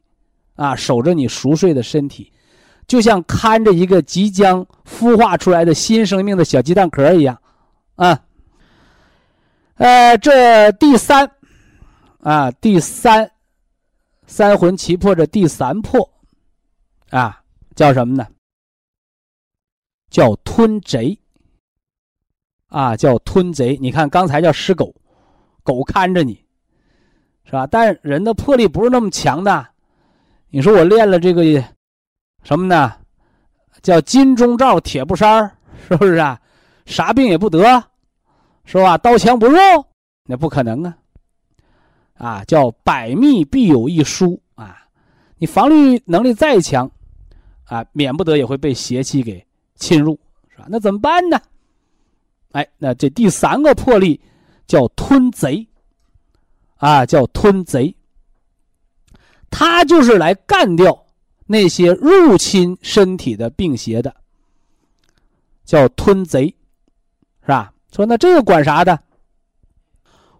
[0.56, 2.30] 啊，守着你熟睡的身体，
[2.86, 7.40] 就像看着一个即将孵化出来的新生命的小鸡蛋壳一样，
[7.94, 8.20] 啊，
[9.76, 11.30] 呃，这第三，
[12.24, 13.30] 啊，第三，
[14.26, 16.10] 三魂七魄这第三魄，
[17.10, 17.42] 啊，
[17.76, 18.26] 叫什么呢？
[20.08, 21.18] 叫吞贼，
[22.68, 23.76] 啊，叫吞贼。
[23.76, 24.94] 你看刚才叫尸狗。
[25.62, 26.34] 狗看着你，
[27.44, 27.66] 是吧？
[27.66, 29.66] 但人的魄力不是那么强的。
[30.48, 31.42] 你说我练了这个
[32.42, 32.96] 什么呢？
[33.82, 36.40] 叫金钟罩铁布衫是不是啊？
[36.86, 37.62] 啥病也不得，
[38.64, 38.96] 是吧？
[38.96, 39.58] 刀枪不入，
[40.24, 40.96] 那不可能啊！
[42.14, 44.86] 啊，叫百密必有一疏啊！
[45.38, 46.90] 你防御能力再强，
[47.64, 49.46] 啊，免不得也会被邪气给
[49.76, 50.66] 侵入，是吧？
[50.68, 51.40] 那怎么办呢？
[52.52, 54.20] 哎，那这第三个魄力。
[54.66, 55.68] 叫吞贼，
[56.76, 57.94] 啊，叫吞贼。
[59.50, 61.04] 他就是来干掉
[61.44, 64.16] 那些入侵身体的病邪的，
[65.66, 66.46] 叫吞贼，
[67.42, 67.74] 是吧？
[67.92, 68.98] 说那这个管啥的？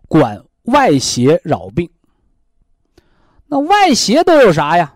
[0.08, 1.90] 管外邪扰病。
[3.46, 4.94] 那外邪都有啥呀？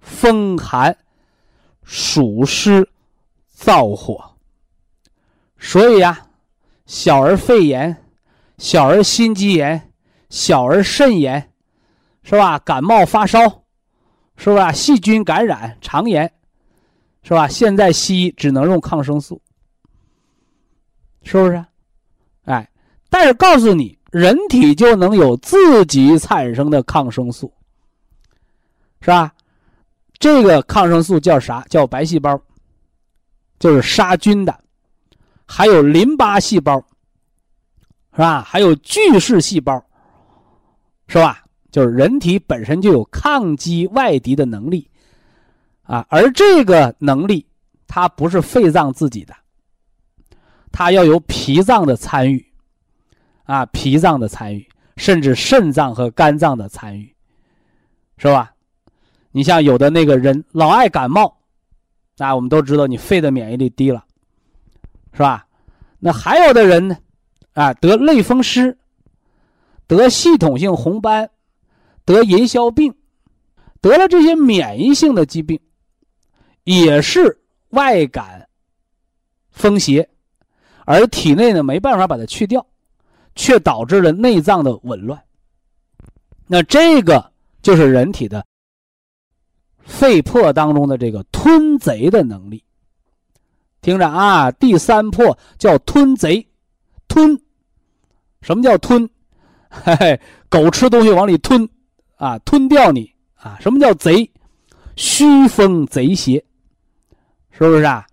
[0.00, 0.96] 风寒、
[1.82, 2.88] 暑湿、
[3.56, 4.36] 燥火。
[5.58, 6.22] 所以呀。
[6.88, 8.04] 小儿肺炎，
[8.58, 9.92] 小儿心肌炎，
[10.30, 11.52] 小儿肾炎，
[12.22, 12.60] 是吧？
[12.60, 13.64] 感冒发烧，
[14.36, 14.70] 是吧？
[14.70, 16.32] 细菌感染、肠炎，
[17.24, 17.48] 是吧？
[17.48, 19.42] 现在西医只能用抗生素，
[21.24, 21.66] 是不是？
[22.44, 22.70] 哎，
[23.10, 27.52] 但是告诉你，人体就能有自己产生的抗生素，
[29.00, 29.32] 是吧？
[30.18, 31.64] 这个抗生素叫啥？
[31.68, 32.40] 叫白细胞，
[33.58, 34.58] 就是杀菌的。
[35.44, 36.78] 还有淋巴细胞，
[38.12, 38.42] 是吧？
[38.42, 39.84] 还有巨噬细胞，
[41.08, 41.44] 是吧？
[41.70, 44.88] 就是人体本身就有抗击外敌的能力，
[45.82, 47.44] 啊，而这个能力
[47.86, 49.36] 它不是肺脏自己的，
[50.72, 52.45] 它要有脾脏的参与，
[53.46, 57.14] 啊，脾脏的参与，甚至肾脏和肝脏的参与，
[58.18, 58.52] 是吧？
[59.32, 61.38] 你像有的那个人老爱感冒，
[62.18, 64.04] 啊，我们都知道你肺的免疫力低了。
[65.12, 65.46] 是吧？
[65.98, 66.98] 那还有的人呢，
[67.54, 68.76] 啊，得类风湿，
[69.86, 71.30] 得系统性红斑，
[72.04, 72.94] 得银屑病，
[73.80, 75.58] 得了这些免疫性的疾病，
[76.64, 78.46] 也是外感
[79.50, 80.06] 风邪，
[80.84, 82.66] 而体内呢没办法把它去掉，
[83.36, 85.22] 却导致了内脏的紊乱。
[86.48, 87.30] 那这个
[87.62, 88.44] 就是人体的
[89.84, 92.64] 肺魄当中的这个吞贼的能力。
[93.82, 96.44] 听着啊，第三魄叫吞贼，
[97.06, 97.40] 吞，
[98.40, 99.08] 什么叫吞？
[99.68, 101.68] 嘿嘿，狗吃东西往里吞，
[102.16, 103.56] 啊，吞掉你啊！
[103.60, 104.28] 什么叫贼？
[104.96, 106.42] 虚风贼邪，
[107.50, 108.06] 是不是啊？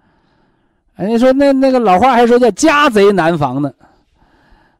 [0.95, 3.73] 人家说那那个老话还说叫家贼难防呢，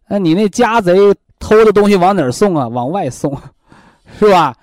[0.08, 0.94] 那你那家贼
[1.40, 2.68] 偷的东西往哪儿送啊？
[2.68, 3.36] 往外送，
[4.20, 4.56] 是吧？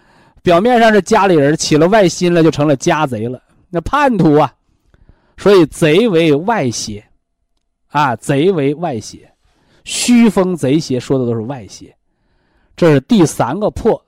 [0.43, 4.55] 表面上是家里人，起了外心了，就成了家贼了，那叛徒啊！
[5.37, 7.05] 所以贼为外邪，
[7.89, 9.31] 啊，贼为外邪，
[9.85, 11.95] 虚风贼邪说的都是外邪。
[12.77, 14.03] 这是第三个破，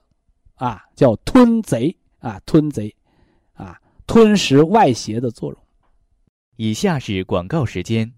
[0.54, 2.94] 啊，叫吞贼啊，吞贼，
[3.52, 5.58] 啊，吞食外邪的作用。
[6.56, 8.10] 以下是广告时间。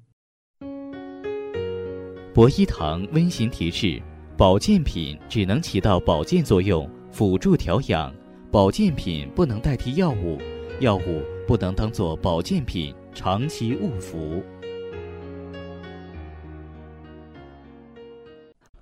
[2.34, 4.02] 博一堂温馨提示：
[4.36, 8.12] 保健品只能起到保健作用，辅助调养；
[8.50, 10.36] 保健品不能代替药物，
[10.80, 14.42] 药物不能当做保健品长期误服。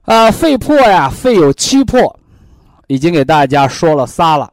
[0.01, 2.19] 啊，肺破呀，肺有七破，
[2.87, 4.51] 已经给大家说了仨了。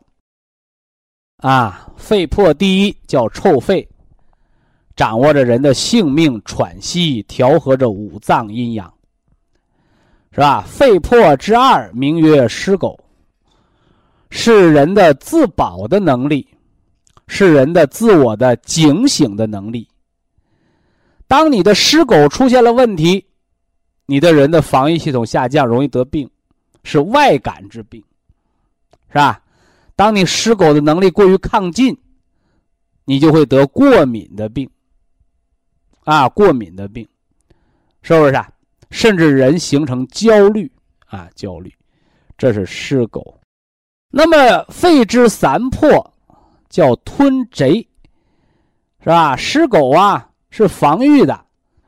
[1.37, 3.87] 啊，肺破第一叫臭肺，
[4.99, 8.93] 掌握着人的性命、喘息，调和着五脏阴阳，
[10.33, 10.61] 是吧？
[10.67, 12.99] 肺魄之二名曰尸狗，
[14.29, 16.45] 是人的自保的能力，
[17.27, 19.87] 是人的自我的警醒的能力。
[21.29, 23.25] 当你的尸狗出现了问题。
[24.05, 26.29] 你的人的防御系统下降，容易得病，
[26.83, 28.03] 是外感之病，
[29.07, 29.41] 是吧？
[29.95, 31.97] 当你尸狗的能力过于亢进，
[33.05, 34.69] 你就会得过敏的病，
[36.03, 37.07] 啊，过敏的病，
[38.01, 38.35] 是不是？
[38.35, 38.49] 啊？
[38.91, 40.71] 甚至人形成焦虑
[41.05, 41.71] 啊，焦虑，
[42.37, 43.39] 这是湿狗。
[44.09, 46.11] 那么肺之三魄
[46.69, 47.87] 叫吞贼，
[49.01, 49.35] 是吧？
[49.35, 51.45] 湿狗啊是防御的。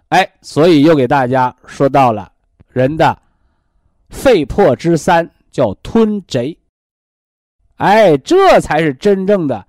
[0.10, 2.32] 哎，所以又给大家说到了
[2.67, 3.19] 人的
[4.10, 6.56] 肺魄之三，叫吞贼。
[7.78, 9.65] 哎，这才是真正的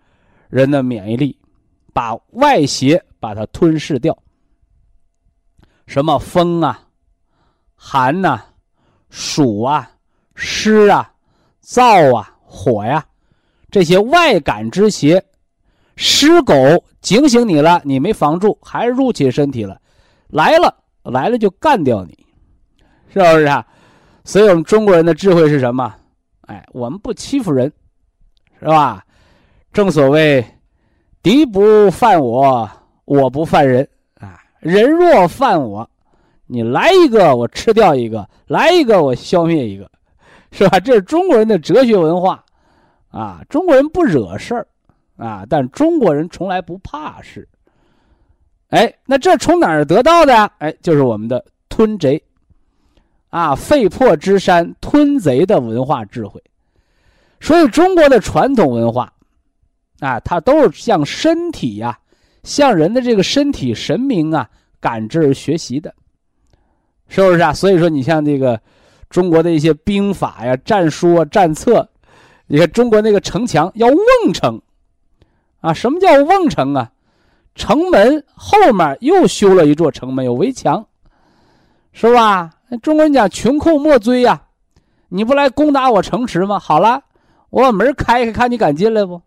[0.51, 1.39] 人的免疫力，
[1.95, 4.15] 把外邪把它吞噬掉。
[5.87, 6.81] 什么风啊、
[7.75, 8.43] 寒呐、
[9.11, 9.91] 暑啊、
[10.35, 11.13] 湿啊、
[11.63, 13.05] 燥啊、火呀，
[13.71, 15.23] 这些外感之邪，
[15.97, 16.55] 湿狗
[17.01, 19.81] 警醒你了，你没防住，还是入侵身体了。
[20.29, 22.27] 来了，来了就干掉你，
[23.13, 23.67] 是不是啊？
[24.25, 25.95] 所以我们中国人的智慧是什么？
[26.43, 27.71] 哎，我们不欺负人，
[28.61, 29.05] 是吧？
[29.73, 30.45] 正所谓，
[31.23, 32.71] 敌不犯我，
[33.05, 33.89] 我不犯人。
[34.63, 35.91] 人若犯我，
[36.47, 39.91] 你来一个我吃掉一个，来一个我消灭一个，
[40.53, 40.79] 是吧？
[40.79, 42.45] 这是中国人的哲学文化
[43.11, 43.43] 啊。
[43.49, 44.67] 中国人不惹事儿
[45.17, 47.49] 啊，但中国人从来不怕事。
[48.69, 50.33] 哎，那这从哪儿得到的？
[50.59, 52.23] 哎，就是我们的吞贼，
[53.31, 56.41] 啊，肺破之山吞贼的文化智慧。
[57.41, 59.13] 所以中国的传统文化，
[59.99, 61.99] 啊，它都是向身体呀，
[62.43, 64.49] 向人的这个身体神明啊
[64.81, 65.95] 感知而学习的，
[67.09, 67.53] 是不是啊？
[67.53, 68.61] 所以说，你像这个
[69.09, 71.89] 中国的一些兵法呀、战书啊、战策，
[72.47, 74.61] 你看中国那个城墙要瓮城，
[75.61, 76.91] 啊，什么叫瓮城啊？
[77.55, 80.87] 城门后面又修了一座城门，有围墙，
[81.93, 82.51] 是吧？
[82.81, 84.43] 中国人讲“穷寇莫追”呀，
[85.11, 86.59] 你不来攻打我城池吗？
[86.59, 87.03] 好了，
[87.51, 89.21] 我把门开开，看你敢进来不？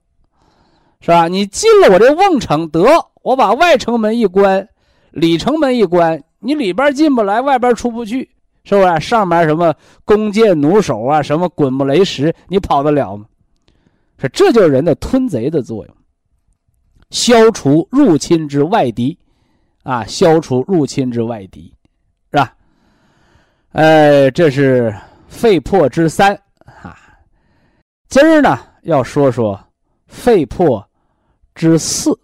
[1.05, 1.27] 是吧？
[1.27, 2.83] 你进了我这瓮城，得
[3.21, 4.67] 我把外城门一关，
[5.11, 8.27] 里城门一关，你里边进不来，外边出不去，
[8.63, 8.99] 是不是？
[9.01, 9.71] 上面什么
[10.03, 13.27] 弓箭弩手啊，什么滚木雷石，你跑得了吗？
[14.17, 15.95] 是，这就是人的吞贼的作用。
[17.11, 19.15] 消除入侵之外敌，
[19.83, 21.71] 啊，消除入侵之外敌，
[22.31, 22.51] 是吧？
[23.73, 24.91] 呃，这是
[25.27, 26.33] 肺魄之三
[26.65, 26.97] 啊。
[28.07, 29.59] 今儿呢，要说说
[30.07, 30.83] 肺魄
[31.55, 32.19] 之四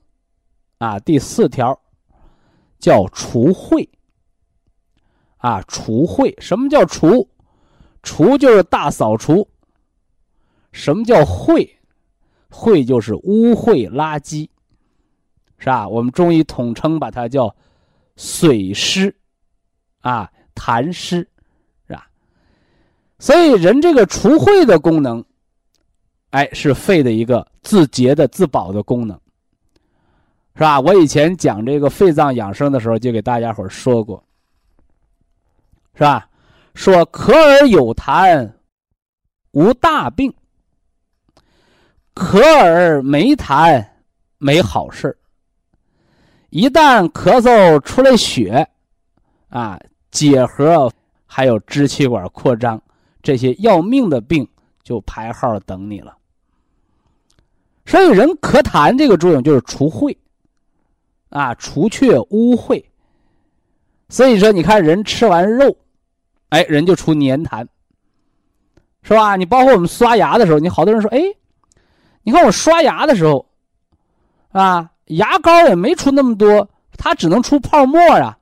[0.78, 1.80] 啊，第四条
[2.78, 3.88] 叫除秽
[5.38, 6.40] 啊，除秽。
[6.40, 7.28] 什么叫除？
[8.04, 9.48] 除就是大扫除。
[10.72, 11.68] 什么叫秽？
[12.50, 14.50] 秽就是污秽垃圾。
[15.58, 15.88] 是吧？
[15.88, 17.56] 我们中医统称把它叫
[18.18, 19.16] 水湿，
[20.00, 21.18] 啊，痰湿，
[21.88, 22.10] 是吧？
[23.20, 25.24] 所以人这个除秽的功能，
[26.32, 29.18] 哎，是肺的一个自洁的、自保的功能。
[30.54, 30.82] 是吧？
[30.82, 34.22] 我以前讲这个肺脏养生的时候，就给大家伙说过，
[35.96, 36.28] 是吧？
[36.76, 38.52] 说咳而有痰，
[39.52, 40.30] 无大病；
[42.14, 43.86] 咳而没痰，
[44.38, 45.18] 没好事
[46.50, 48.68] 一旦咳嗽出来血，
[49.50, 49.80] 啊，
[50.12, 50.92] 结核
[51.26, 52.82] 还有支气管扩张
[53.22, 54.48] 这些要命的病
[54.84, 56.18] 就排号等你了。
[57.86, 60.16] 所以，人咳痰这个作用就是除秽，
[61.30, 62.84] 啊，除却污秽。
[64.08, 65.76] 所以说，你看人吃完肉，
[66.50, 67.66] 哎，人就出粘痰，
[69.04, 69.36] 是吧？
[69.36, 71.20] 你包括我们刷牙的时候，你好多人说，哎，
[72.24, 73.46] 你看我刷牙的时候，
[74.52, 78.38] 啊，牙膏也没出那么多，它只能出泡沫啊。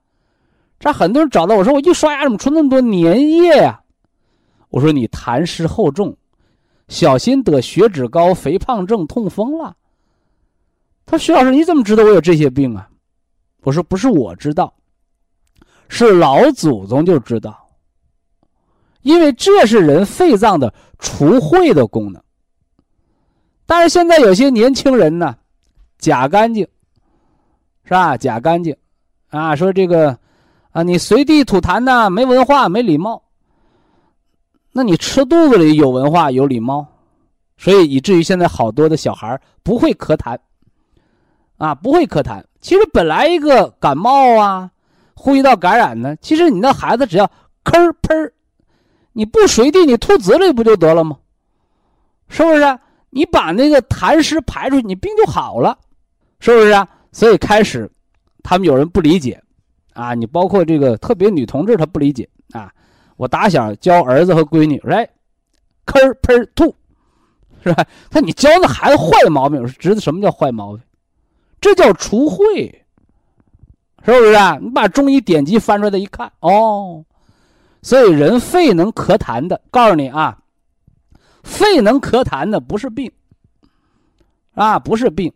[0.80, 2.92] 这很多人找到我说，我一刷牙怎么出那么多粘
[3.30, 3.82] 液呀？
[4.70, 6.16] 我说你痰湿厚重。
[6.90, 9.78] 小心得血脂高、肥胖症、痛风了。
[11.06, 12.90] 他说：“徐老师，你怎么知道我有这些病啊？”
[13.62, 14.74] 我说：“不是我知道，
[15.88, 17.68] 是老祖宗就知道。
[19.02, 22.22] 因为这是人肺脏的除秽的功能。
[23.66, 25.38] 但是现在有些年轻人呢，
[26.00, 26.68] 假干净，
[27.86, 28.18] 是吧？
[28.18, 28.76] 假干净，
[29.30, 30.18] 啊，说这个，
[30.72, 33.24] 啊，你随地吐痰呢，没文化，没礼貌。”
[34.72, 36.86] 那你吃肚子里有文化有礼貌，
[37.58, 40.38] 所以以至于现在好多的小孩不会咳痰，
[41.58, 42.44] 啊，不会咳痰。
[42.62, 44.70] 其实本来一个感冒啊，
[45.16, 47.26] 呼吸道感染呢，其实你那孩子只要
[47.64, 48.34] 咳喷儿
[49.14, 51.18] 你不随地你吐嘴里不就得了吗？
[52.28, 52.80] 是不是？
[53.10, 55.76] 你把那个痰湿排出去，你病就好了，
[56.40, 56.88] 是不是啊？
[57.12, 57.90] 所以开始，
[58.44, 59.42] 他们有人不理解，
[59.94, 62.30] 啊，你包括这个特别女同志她不理解。
[63.20, 65.06] 我打小教儿子和闺女，来，
[65.86, 66.74] 咳喷吐，
[67.62, 67.86] 是吧？
[68.10, 70.82] 他你教那孩子坏毛病，我说侄子什么叫坏毛病？
[71.60, 72.72] 这叫除秽，
[74.06, 74.58] 是不是啊？
[74.62, 77.04] 你把中医典籍翻出来一看，哦，
[77.82, 80.40] 所以人肺能咳痰的，告诉你啊，
[81.44, 83.12] 肺能咳痰的不是病，
[84.54, 85.34] 啊，不是病，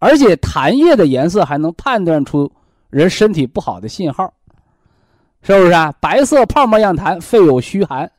[0.00, 2.50] 而且痰液的颜色还能判断出
[2.90, 4.34] 人身体不好的信号。
[5.46, 5.94] 是不是啊？
[6.00, 8.10] 白色泡沫样痰，肺有虚寒，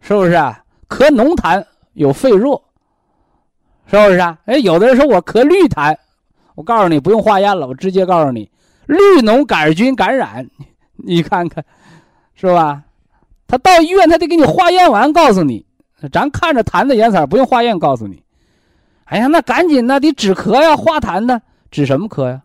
[0.00, 0.64] 是不是啊？
[0.88, 2.60] 咳浓痰有肺弱，
[3.86, 4.36] 是不是啊？
[4.46, 5.96] 哎，有的人说我咳绿痰，
[6.56, 8.50] 我告诉你不用化验了，我直接告诉你，
[8.86, 10.44] 绿脓杆菌感染，
[10.96, 11.64] 你看看，
[12.34, 12.82] 是吧？
[13.46, 15.64] 他到医院他得给你化验完告诉你，
[16.12, 18.20] 咱看着痰的颜色不用化验告诉你。
[19.04, 22.42] 哎呀，那赶紧的，得止咳呀，化痰呢，止什么咳呀？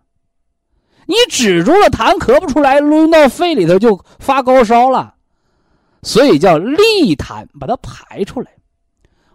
[1.09, 5.15] 你止住了痰，咳不出来，抡到肺里头就发高烧了，
[6.03, 8.51] 所以叫利痰，把它排出来，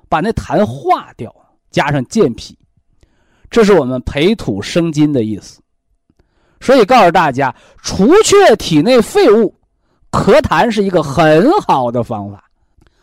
[0.08, 1.34] 把那痰化掉，
[1.72, 2.56] 加上健脾，
[3.50, 5.60] 这是我们培土生金的意思。
[6.60, 7.52] 所以告诉大家，
[7.82, 9.52] 除却体内废物，
[10.12, 12.48] 咳痰是一个很好的方法。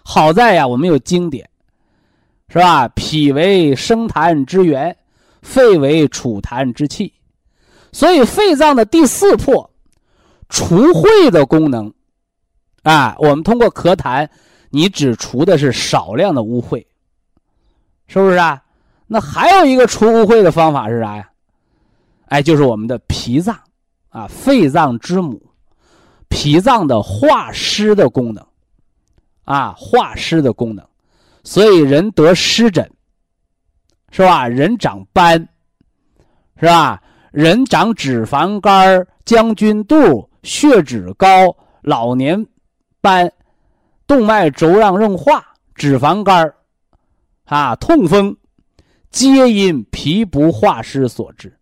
[0.02, 1.46] 好在呀，我们有经典，
[2.48, 2.88] 是吧？
[2.96, 4.96] 脾为生痰之源，
[5.42, 7.14] 肺为储痰之器。
[7.92, 9.70] 所以，肺脏的第四魄，
[10.50, 11.94] 除秽的功能，
[12.84, 14.28] 啊，我们通过咳痰，
[14.70, 16.86] 你只除的是少量的污秽，
[18.08, 18.64] 是不是啊？
[19.08, 21.30] 那还有一个除污秽的方法是啥呀？
[22.28, 23.60] 哎，就是我们的脾脏，
[24.10, 25.42] 啊，肺脏之母，
[26.30, 28.46] 脾脏的化湿的功能，
[29.44, 30.86] 啊，化湿的功能。
[31.44, 32.90] 所以，人得湿疹，
[34.12, 34.48] 是吧？
[34.48, 35.46] 人长斑，
[36.58, 37.02] 是吧？
[37.32, 42.46] 人长脂肪肝、将军肚、血脂高、老年
[43.00, 43.32] 斑、
[44.06, 45.42] 动脉粥样硬化、
[45.74, 46.54] 脂肪肝
[47.46, 48.36] 啊，痛风，
[49.12, 51.58] 皆因脾不化湿所致。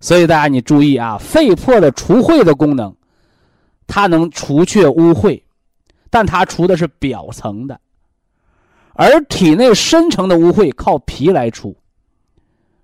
[0.00, 2.96] 所以大家你注意啊，肺魄的除秽的功能，
[3.86, 5.42] 它能除却污秽，
[6.08, 7.78] 但它除的是表层的，
[8.94, 11.76] 而体内深层的污秽靠脾来除。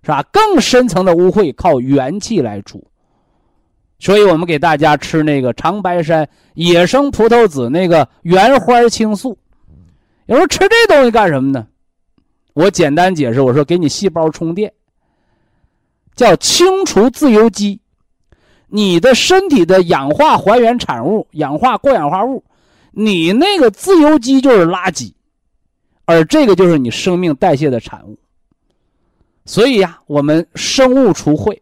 [0.08, 0.22] 是吧？
[0.32, 2.82] 更深层的污秽靠元气来除，
[3.98, 9.36] 所以我们给大家吃那个长白山野生葡萄籽那个原花青素。
[10.24, 11.66] 有人吃这东西干什么呢？
[12.54, 14.72] 我简单解释，我说给你细胞充电，
[16.16, 17.78] 叫清除自由基，
[18.68, 22.42] 你的身体的氧化还原产物、氧化过氧化物，
[22.92, 25.12] 你那个自由基就是垃圾，
[26.06, 28.18] 而这个就是你生命代谢的产物。
[29.48, 31.58] 所以呀，我们生物除秽，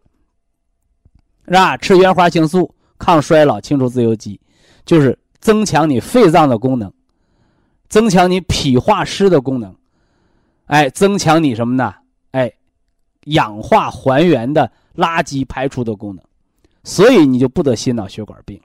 [1.45, 1.76] 是吧？
[1.76, 4.41] 吃原花青素抗衰老、清除自由基，
[4.84, 6.93] 就是增强你肺脏的功能，
[7.89, 9.72] 增强你脾化湿的功能，
[10.64, 11.95] 哎，增强你什么呢？
[12.32, 12.53] 哎，
[13.26, 16.24] 氧化还原的垃圾排出的功能，
[16.82, 18.64] 所以你就不得心脑血管病了。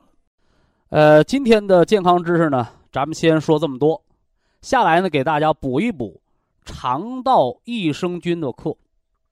[0.90, 4.04] 呃，今天的健康知识呢，咱们先说这么多。
[4.64, 6.20] 下来呢，给大家补一补
[6.66, 8.76] 肠道益生菌的课，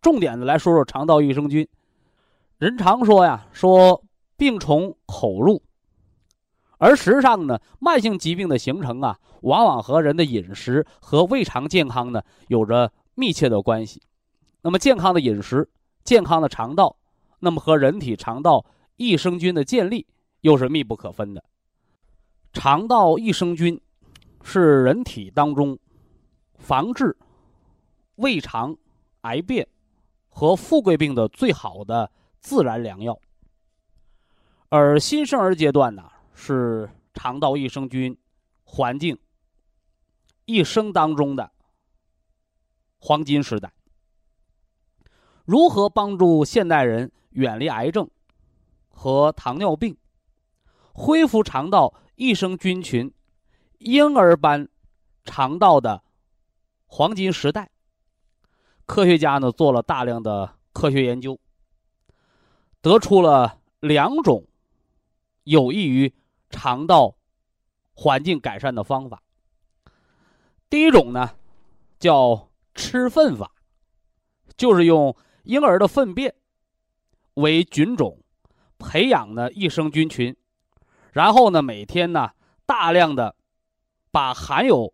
[0.02, 1.68] 重点的来说说肠道益生菌。
[2.58, 4.04] 人常说呀，说
[4.38, 5.62] 病从口入，
[6.78, 14.02] 而实际上呢，慢性疾病的形成啊，往往和人的饮食和胃肠健康呢有着密切的关系。
[14.62, 15.70] 那么，健康的饮食、
[16.04, 16.95] 健康的肠道，
[17.39, 18.66] 那么和人体肠道
[18.97, 20.06] 益生菌的建立
[20.41, 21.43] 又是密不可分的。
[22.54, 23.80] 肠道益生菌。
[24.41, 25.78] 是人体当中
[26.58, 27.16] 防治
[28.16, 28.74] 胃肠
[29.22, 29.68] 癌变
[30.30, 32.09] 和富贵病的最好的
[32.39, 33.19] 自然良药。
[34.69, 38.17] 而新生儿阶段呢，是肠道益生菌
[38.63, 39.17] 环境
[40.45, 41.51] 一生当中的
[42.99, 43.73] 黄金时代。
[45.45, 48.07] 如何帮助现代人远离癌症
[48.89, 49.97] 和糖尿病，
[50.93, 53.11] 恢复肠道益生菌群？
[53.80, 54.67] 婴儿般
[55.23, 56.03] 肠道的
[56.86, 57.71] 黄金时代，
[58.90, 61.40] 科学家呢做了大量的科学研究，
[62.82, 64.48] 得出了两种
[65.44, 66.12] 有益于
[66.50, 67.16] 肠道
[67.94, 69.22] 环境改善的方法。
[70.72, 71.36] 第一种呢
[72.00, 73.52] 叫吃粪法，
[74.58, 76.34] 就是用婴儿的粪便
[77.36, 78.24] 为菌种，
[78.80, 80.36] 培养呢益生菌群，
[81.14, 82.32] 然后呢每天呢
[82.66, 83.36] 大量的。
[84.12, 84.92] 把含有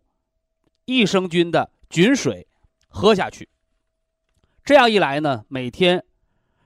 [0.84, 2.46] 益生菌的菌水
[2.86, 3.48] 喝下去，
[4.66, 6.04] 这样一来呢，每天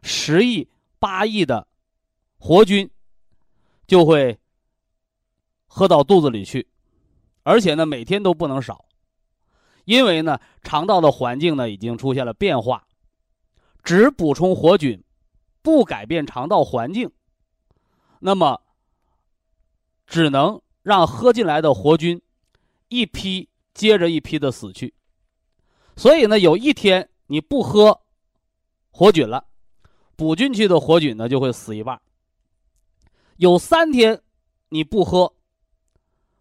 [0.02, 0.66] 十亿、
[0.98, 1.68] 八亿的
[2.38, 2.90] 活菌
[3.86, 4.38] 就会
[5.66, 6.66] 喝到肚子里去，
[7.42, 8.86] 而且呢，每天都不能少，
[9.84, 12.86] 因为呢，肠道的环境呢已经出现了变化，
[13.84, 15.04] 只补充活菌，
[15.60, 17.10] 不改变肠道环境，
[18.20, 18.62] 那么
[20.06, 22.20] 只能让喝进来的活菌。
[22.88, 24.92] 一批接着一批的死去，
[25.96, 28.00] 所以呢，有一天你不喝
[28.90, 29.44] 活菌了，
[30.16, 32.00] 补进去的活菌呢就会死一半。
[33.36, 34.20] 有三天
[34.70, 35.32] 你不喝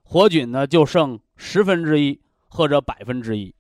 [0.02, 3.54] 活菌呢，就剩十分之一或者百分之一。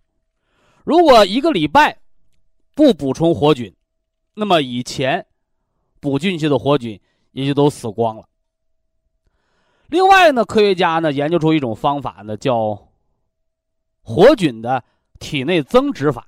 [0.83, 1.99] 如果一个礼拜
[2.73, 3.75] 不补充活菌，
[4.33, 5.27] 那么以前
[5.99, 6.99] 补进去的活菌
[7.33, 8.27] 也就都死光了。
[9.89, 12.89] 另外呢，科学家呢研究出一种方法呢，叫
[14.01, 14.83] 活菌的
[15.19, 16.27] 体内增殖法，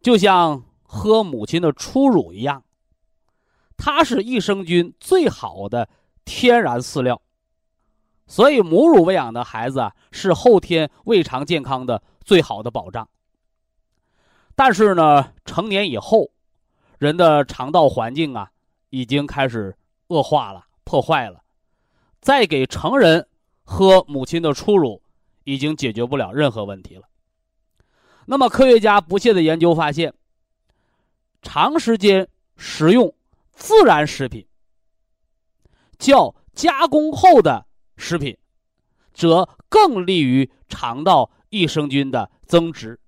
[0.00, 2.64] 就像喝母亲的初乳一样，
[3.76, 5.88] 它是益生菌最好的
[6.24, 7.20] 天然饲料，
[8.26, 13.08] 所以母乳喂养的孩子啊，是后天胃肠健康的最好的保障。
[14.54, 16.30] 但是呢，成年以后，
[16.98, 18.50] 人的肠道环境啊，
[18.90, 19.76] 已经开始
[20.08, 21.42] 恶化了，破坏了。
[22.20, 23.28] 再给成人
[23.62, 25.02] 喝母亲的初乳，
[25.44, 27.02] 已经解决不了任何问题了。
[28.30, 30.12] 那么，科学家不懈的研究发现，
[31.40, 33.14] 长时间食用
[33.52, 34.46] 自然食品，
[35.98, 37.64] 较加工后的
[37.96, 38.36] 食品，
[39.14, 43.00] 则更利于肠道益生菌的增殖。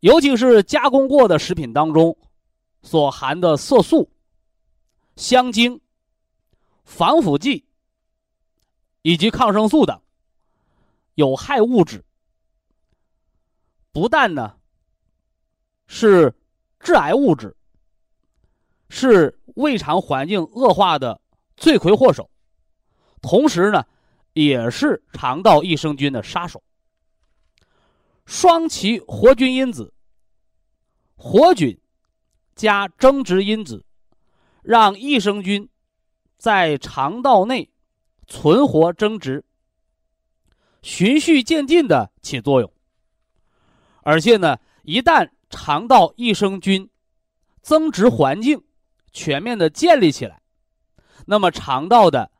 [0.00, 2.16] 尤其是加工过的食品当中，
[2.80, 4.10] 所含的色素、
[5.14, 5.78] 香精。
[6.86, 7.66] 防腐剂
[9.02, 10.00] 以及抗生素等
[11.16, 12.02] 有害物质，
[13.98, 14.54] 不但呢
[15.88, 16.32] 是
[16.78, 17.56] 致癌物质，
[18.90, 21.20] 是胃肠环境恶化的
[21.56, 22.30] 罪魁祸首，
[23.20, 23.84] 同时呢
[24.34, 26.62] 也是肠道益生菌的杀手。
[28.24, 29.92] 双歧活菌因子、
[31.16, 31.76] 活菌
[32.54, 33.84] 加增殖因子，
[34.62, 35.68] 让益生菌。
[36.36, 37.68] 在肠道内
[38.28, 39.44] 存活增殖，
[40.82, 42.72] 循序渐进的起作用。
[44.02, 46.88] 而且呢，一旦肠道益生菌
[47.62, 48.64] 增殖环境
[49.12, 50.40] 全面的建立起来，
[51.26, 52.30] 那么肠道的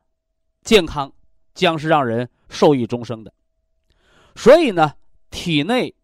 [0.63, 1.13] 健康
[1.55, 3.33] 将是让人受益终生的。
[4.37, 4.95] 所以呢，
[5.31, 5.95] 体内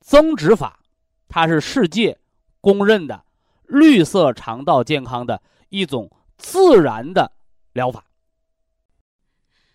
[0.00, 0.80] 增殖法，
[1.28, 2.18] 它是世界
[2.60, 3.24] 公认的
[3.64, 6.10] 绿色肠道健康的一种。
[6.36, 7.32] 自然的
[7.72, 8.04] 疗法。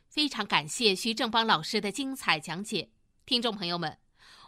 [0.10, 2.90] 非常感谢徐正邦老师的精彩讲解，
[3.26, 3.98] 听众朋友们，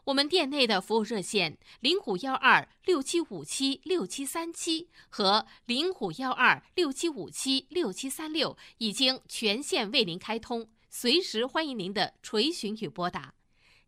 [0.05, 13.33] 我们店内的服务热线零五幺二六七五七六七三七和零五幺二六七五七六七三六已经全线为您开通，随时欢迎您的垂询与拨打。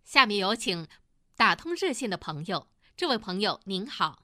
[0.04, 0.86] 下面有请
[1.36, 2.68] 打通热线的朋友。
[2.96, 4.20] 这位朋友您好，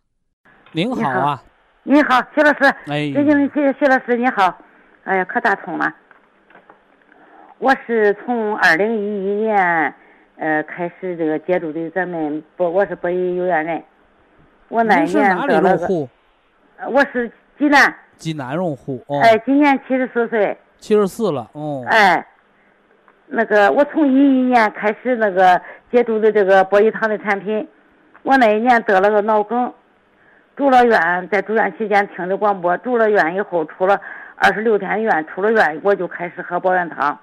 [0.73, 1.43] 您好啊，
[1.81, 4.55] 你好，徐老师，哎，谢谢你，谢谢徐老师，你好，
[5.05, 5.91] 哎呀，可打通了。
[7.57, 9.95] 我是从二零一一年，
[10.39, 13.83] 呃，开始这个接触的咱们博，我是博医有缘人。
[14.69, 16.09] 我那一年得了个，用户？
[16.77, 22.25] 呃我是济南，济南用户哦，哎，今年七十四岁，七十四了哦，哎，
[23.27, 25.61] 那个我从一一年开始那个
[25.91, 27.67] 接触的这个博医堂的产品，
[28.23, 29.73] 我那一年得了个脑梗，
[30.55, 33.99] 住了院，在住院期间听的广播，住了院以后出了
[34.37, 37.19] 二十六天院，出了院我就开始喝保元汤，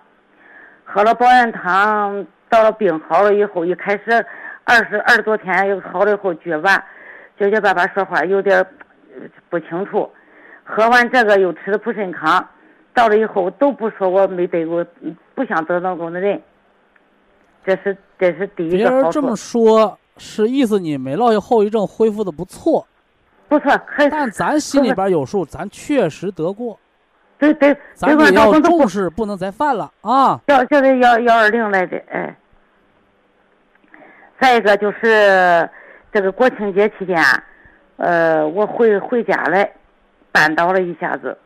[0.85, 4.25] 喝了保元汤，到了病好了以后，一开始
[4.65, 6.85] 二十二十多天又好了以后撅巴，
[7.39, 8.59] 结结巴巴说话有点
[9.15, 10.11] 呃不清楚，
[10.65, 12.47] 喝完这个又吃的普参康。
[12.95, 16.41] 到了以后都不说我没得过，嗯不想得脑梗的人。
[17.65, 22.87] 这是这是第一别个好处人这么，说，是意思你没落下后遗症，恢复的不错，
[23.49, 24.09] 不错，可以。
[24.09, 26.79] 但咱心里边有数，咱确实得过，
[27.39, 30.41] 对对，咱这个也要重视，不能再犯了啊。
[30.47, 32.35] 要叫的幺幺二零来的，哎。
[34.39, 35.69] 再一个就是
[36.13, 37.17] 这个国庆节期间，
[37.97, 39.71] 呃，我回回家来，
[40.33, 41.37] 绊倒了一下子。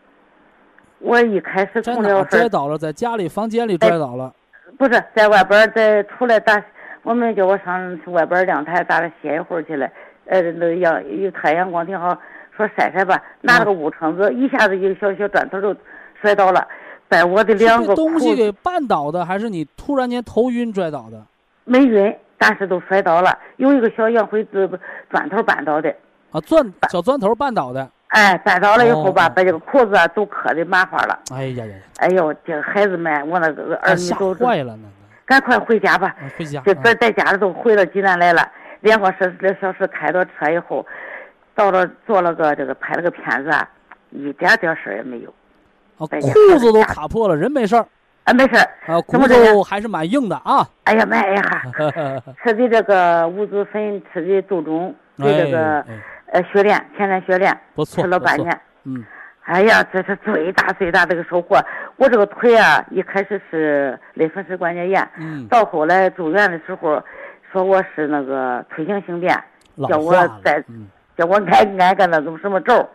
[0.98, 2.76] 我一开始在哪摔倒了？
[2.76, 4.34] 在家里房间里摔倒了。
[4.76, 6.62] 不是在外边儿，在出来打，
[7.02, 9.88] 我们叫我上外边儿阳台打了歇一会儿去了。
[10.26, 12.18] 呃，那阳有太阳光挺好，
[12.60, 15.74] 说晒晒吧，拿了个五成子，一下子一个小小砖头就
[16.20, 16.66] 摔倒了，
[17.08, 21.24] 把我的两个东西给绊倒的，还是你突然间头晕摔倒的？
[21.64, 24.68] 没晕，但是都摔倒了，有一个小洋灰子
[25.08, 25.88] 砖头绊倒的。
[26.32, 27.88] 啊，钻小砖头绊倒的。
[28.08, 31.18] 哎，绊倒了以后吧，哦把这个裤子啊都磕的麻花了。
[31.32, 34.88] 哎呀呀，哎呦，这个孩子们，我那个儿啊吓女都坏了呢。
[35.24, 36.08] 赶快回家吧。
[36.20, 36.60] 啊回家。
[36.64, 38.46] 这啊在在家里都回到济南来了，
[38.80, 40.84] 两个小两小时开到车以后，
[41.60, 43.68] 到了做了个这个拍了个片子啊，
[44.12, 45.28] 一点点事儿也没有。
[45.98, 47.86] 啊，裤子都卡破了，人没事儿
[48.24, 48.64] 啊，没事儿。
[48.86, 50.66] 啊，骨头还是蛮硬的啊。
[50.84, 51.42] 哎呀妈呀，
[52.42, 55.84] 吃的 这个五子粉，吃的杜仲，对这个
[56.32, 58.58] 呃血莲，天天血莲，不错，吃了半年。
[58.84, 59.04] 嗯，
[59.42, 61.62] 哎呀，这是最大最大的一个收获。
[61.96, 67.04] 我这个腿啊，一开始是类风湿关节炎，嗯，到后来住院的时候，
[67.52, 69.38] 说我是那个退行性变，
[69.86, 70.26] 叫我化
[71.20, 72.88] 叫我挨挨个那种什么咒，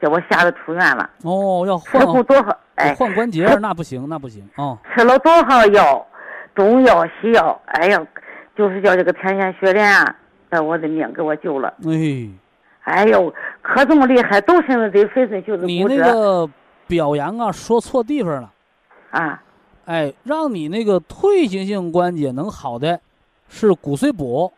[0.00, 1.10] 叫我吓得出院了。
[1.24, 2.56] 哦，要吃换过多少？
[2.76, 4.78] 哎，换关节那不行，那不行啊。
[4.94, 6.06] 吃了多少药，
[6.54, 8.06] 中药西药，哎呀，
[8.56, 10.16] 就是叫这个天仙雪莲啊，
[10.48, 11.74] 把我的命给我救了。
[11.84, 12.30] 哎，
[12.84, 16.48] 哎呦，可这么厉害，都现在得翡翠袖子你骨折那个
[16.86, 18.52] 表扬啊说错地方了。
[19.10, 19.42] 啊！
[19.86, 23.00] 哎，让你那个退行性关节能好的
[23.48, 24.52] 是骨髓补，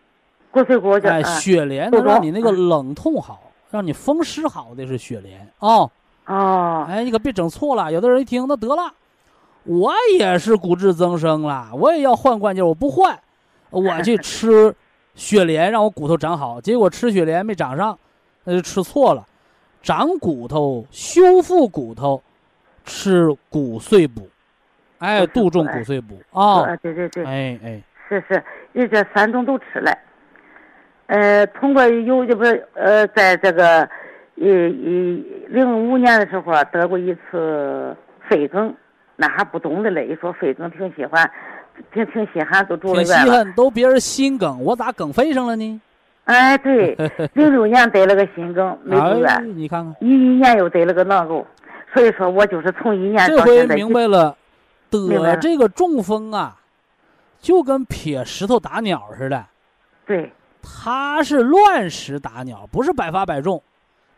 [0.54, 2.68] 骨髓骨就哎，啊，雪莲能让你那个嗯。
[2.68, 5.40] 冷痛好，让你风湿好的是雪莲。
[5.58, 5.90] 啊。
[6.26, 7.92] 哦，哎，你可别整错了。
[7.92, 8.94] 有的人一听，那得了，
[9.64, 13.18] 我也是骨质增生了，我也要换关节，我不换，
[13.70, 14.72] 我去吃
[15.16, 17.98] 雪莲让我骨头长好，结果吃雪莲没长上，
[18.44, 19.26] 那就吃错了。
[19.82, 22.22] 长骨头、修复骨头，
[22.84, 24.26] 吃骨碎补，
[24.98, 28.42] 哎，杜仲骨碎补啊，啊，对对对，哎哎，是是，
[28.72, 29.92] 你这三种都吃了。
[31.06, 33.80] 呃，通过有这不是呃，在这个
[34.36, 37.96] 呃一零五年的时候啊得过一次
[38.28, 38.74] 肺梗，
[39.16, 41.30] 那还不懂的嘞，一说肺梗挺喜欢，
[41.92, 43.32] 挺挺稀罕，都住了院了。
[43.32, 45.80] 罕，都别人心梗，我咋梗肺上了呢？
[46.24, 46.96] 哎，对，
[47.34, 51.44] 零六年得了个心梗，没住 哎，院，你看看，一一年又得了个脑梗，
[51.92, 54.34] 所以说我就是从一年这回到现在明白了，
[54.88, 56.56] 得这个中风啊，
[57.40, 59.44] 就跟撇石头打鸟似的，
[60.06, 60.32] 对
[60.64, 63.62] 它是乱石打鸟，不是百发百中，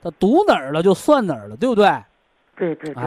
[0.02, 1.88] 他堵哪儿了就算哪儿了，对不对？
[2.56, 3.02] 对对对。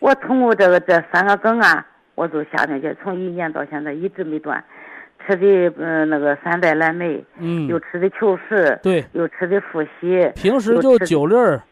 [0.00, 4.62] 我通过这个这三个梗啊，我就下进去，从一年到现在一直没断，
[5.26, 11.62] 吃的嗯那个三代蓝莓，嗯，又吃的球石，对，又吃的复习，平时就九粒儿，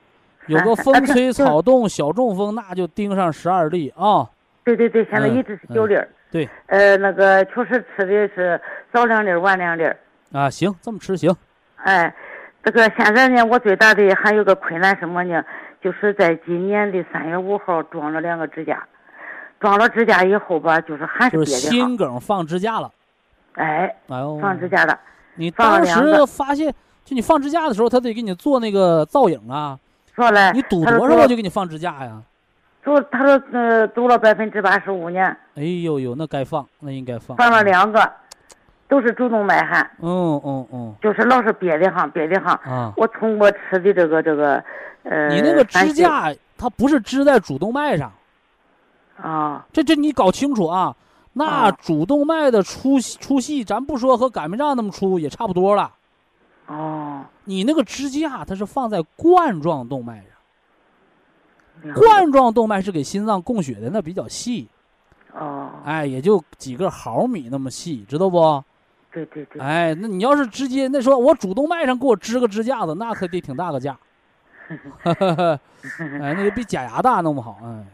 [0.47, 4.29] 有个哎 风吹草动小中风，那就盯上十二粒啊。
[4.65, 6.09] 对对对，现在嗯一直是九粒儿。
[6.31, 8.59] 对呃，那个球石吃的是
[8.93, 9.95] 早两粒儿，晚两粒儿。
[10.33, 11.35] 啊，行，这么吃行。
[11.77, 12.15] 哎，
[12.65, 15.45] 这个现在呢，我最大的还有个困难什么呢？
[15.83, 18.87] 就是在今年的三月五号装了两个支架，
[19.61, 21.45] 装了支架以后吧，就是还是就。
[21.45, 22.91] 心梗放支架了。
[23.55, 24.99] 哎，哎呦，放支架了。
[25.35, 26.73] 你当时发现，
[27.05, 29.79] 就你放支架的时候，他得给你做那个造影啊。
[30.15, 32.23] 说嘞，你堵多少我就给你放支架呀？
[32.85, 35.21] 堵，他说呃堵了百分之八十五呢，
[35.57, 37.37] 哎呦呦，那该放，那应该放。
[37.37, 38.13] 放了两个，
[38.93, 42.53] 都是主动脉哈，嗯嗯嗯就是老是憋得慌，憋得慌。
[42.57, 44.63] 啊，我通过吃的这个这个，
[45.05, 48.13] 呃，你那个支架它不是支在主动脉上，
[49.17, 50.95] 啊，这这你搞清楚啊。
[51.33, 51.71] 那啊。
[51.81, 55.91] 主动脉的粗细粗细，咱不说和擀面杖那么粗，也差不多了。
[56.67, 60.23] 哦，你那个支架它是放在冠状动脉
[61.83, 64.69] 上，冠状动脉是给心脏供血的，那比较细，
[65.33, 68.63] 哦，哎，也就几个毫米那么细，知道不？
[69.13, 73.97] 对对对，哎，那你要是直接那说我主动脉上给我支个支架子，那可得挺大个架，
[75.05, 77.85] 哎，那个比假牙大弄不好，哎，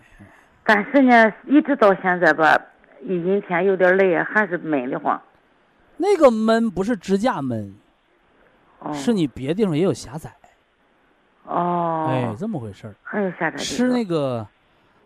[0.64, 2.56] 但是呢，一直到现在吧，
[3.02, 5.20] 一阴天有点累，还是闷得慌。
[5.96, 7.74] 那个闷不是支架闷，
[8.78, 10.30] 哦，是你别地方也有狭窄，
[11.44, 12.94] 哦，哎，这么回事儿。
[13.02, 14.46] 还有狭窄吃那个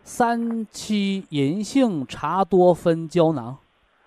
[0.03, 3.57] 三七银杏茶多酚胶囊，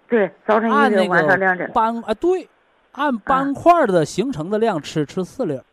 [0.08, 1.72] 对，早晨一粒，晚上两个粒。
[1.72, 2.48] 斑啊，对，
[2.92, 5.64] 按斑块儿的形成的量吃，吃四粒儿，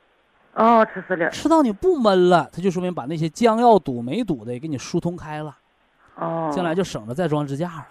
[0.56, 1.30] 哦，吃四粒。
[1.32, 5.56] 吃到你不闷了，它就说明把那些将要堵没堵的也给你疏通开了，
[6.16, 7.88] 哦，将来就省着再装支架了。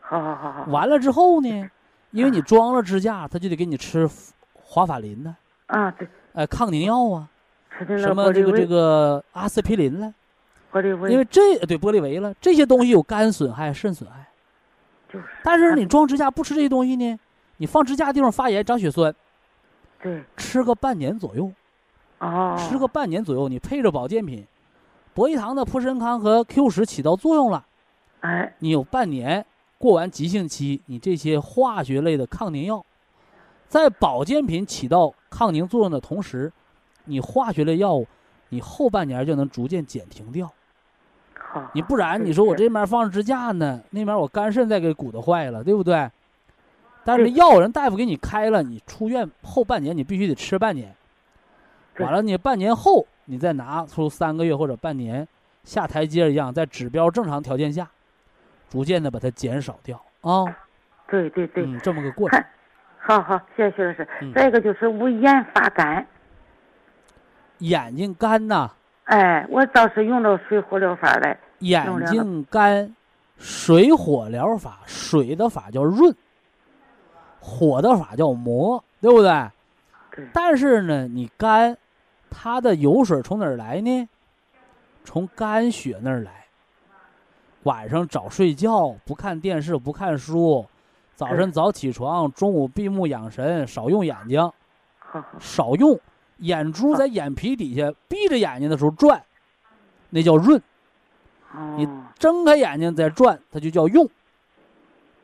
[0.00, 0.64] 好好好好。
[0.70, 1.70] 完了之后呢，
[2.12, 4.08] 因为你装了支架，它就得给你吃
[4.54, 7.28] 华法林呢，啊，对，呃，抗凝药啊，
[7.98, 10.14] 什么这个这个阿司匹林了，
[10.72, 14.23] 玻璃维，因为这对玻璃维了，这些东西有肝损害、肾损害。
[15.14, 15.26] 就是。
[15.44, 17.16] 但是你装支架不吃这些东西呢，
[17.58, 19.14] 你放支架地方发炎长血栓，
[20.02, 21.52] 对，吃个半年左右，
[22.18, 24.44] 哦，吃个半年左右，你配着保健品，
[25.14, 27.64] 博益堂的普参康和 Q 十起到作用了，
[28.20, 29.46] 哎，你有半年
[29.78, 32.84] 过完急性期，你这些化学类的抗凝药，
[33.68, 36.52] 在保健品起到抗凝作用的同时，
[37.04, 38.06] 你化学类药物，
[38.48, 40.52] 你后半年就能逐渐减停掉。
[41.54, 41.70] 好。
[41.72, 46.10] 你不然你说我是这边放支架呢，那边我肝肾再给鼓捣坏了，对不对？
[47.04, 50.94] 但是药人大夫给你开了，你出院后半年你必须得吃半年。
[51.98, 55.28] 完了，你半年后你再拿出三个月或者半年
[55.64, 57.88] 下台阶一样，在指标正常条件下，
[58.68, 60.44] 逐渐的把它减少掉啊。
[61.06, 62.42] 对对对，嗯，这么个过程。
[62.98, 64.32] 好好，谢谢徐老师嗯。
[64.32, 66.06] 再一个就是我眼发干，
[67.58, 68.70] 眼睛干呐，
[69.04, 72.94] 哎，我倒是用着水火疗法来，眼睛干，
[73.38, 76.14] 水火疗法，水的法叫润，
[77.40, 79.50] 火的法叫磨，对不对？
[80.14, 81.76] 对，但是呢，你肝，
[82.30, 84.08] 它的油水从哪儿来呢？
[85.04, 86.44] 从肝血那儿来。
[87.64, 90.64] 晚上早睡觉，不看电视，不看书，
[91.16, 94.52] 早晨早起床，中午闭目养神，少用眼睛，
[95.40, 95.98] 少用
[96.38, 99.22] 眼珠在眼皮底下闭着眼睛的时候转，
[100.10, 100.60] 那叫润；
[101.76, 104.08] 你哦，睁开眼睛再转，它就叫用。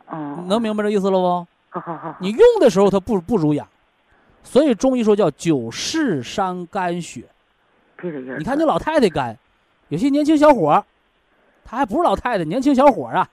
[0.06, 1.46] 哦，能明白这意思了不？
[1.70, 3.66] 好好好，你用的时候它不不如养，
[4.42, 7.24] 所以中医说叫久视伤肝血。
[8.38, 9.36] 你看那老太太肝，
[9.88, 10.84] 有些年轻小伙儿，
[11.64, 13.28] 他还不是老太太，年轻小伙儿啊，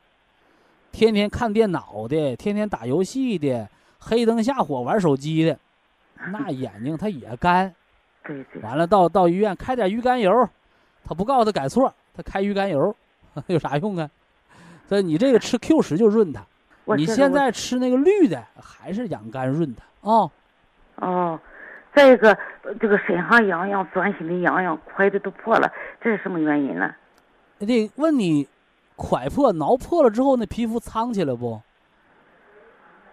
[0.91, 3.67] 天天看电脑的，天天打游戏的，
[3.99, 5.57] 黑灯瞎火玩手机的，
[6.31, 7.73] 那眼睛他也干。
[8.61, 10.47] 完了到到医院开点鱼肝油，
[11.05, 12.95] 他不告诉他改错，他开鱼肝油，
[13.45, 14.09] 有啥用啊？
[14.89, 16.41] 所以你这个吃 Q 十就润它，
[16.95, 20.32] 你现在吃那个绿的还是养肝润它啊。
[20.95, 21.39] 哦，
[21.93, 22.32] 再一个
[22.63, 26.89] 呃这个身上痒痒，钻心的痒痒，快的都破了，这是什么原因呢？
[27.59, 28.47] 得问你，
[28.95, 31.61] 蒯破挠破了之后，那皮肤苍起来不？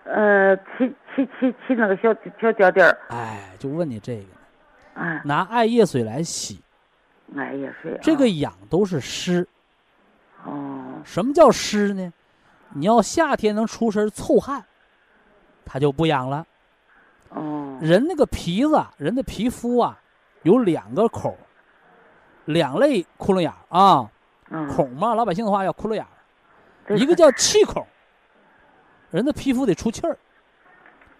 [0.04, 6.60] 呃，起起起起那个小小点点儿，哎，就问你这个呢，啊，拿艾叶水来洗，
[7.36, 9.46] 哎也是这个啊痒都是湿。
[10.44, 12.12] 哦，什么叫湿呢？
[12.76, 14.64] 你要夏天能出身臭汗，
[15.64, 16.46] 它就不痒了。
[17.30, 19.98] 哦，人那个皮子啊，人的皮肤啊，
[20.42, 21.36] 有两个孔，
[22.44, 24.10] 两类窟窿眼儿啊，
[24.50, 26.04] 嗯，孔嘛，老百姓的话叫窟窿眼
[26.86, 27.86] 儿，一个叫气孔，
[29.10, 30.18] 人的皮肤得出气儿。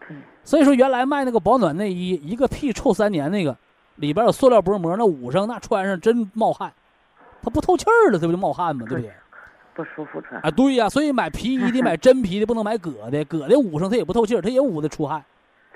[0.07, 3.57] 对所以说，原来卖那个保暖内衣，一个屁臭三年，那个
[3.97, 6.73] 里边有塑料薄膜，那捂上那穿上真冒汗，
[7.43, 8.85] 它不透气儿了，这不就冒汗吗？
[8.89, 9.13] 对不对？
[9.75, 15.25] 不舒服穿，啊，对呀、所以买皮衣得买真皮的，不能买革的，革的捂上它也不透气儿，它也捂得出汗。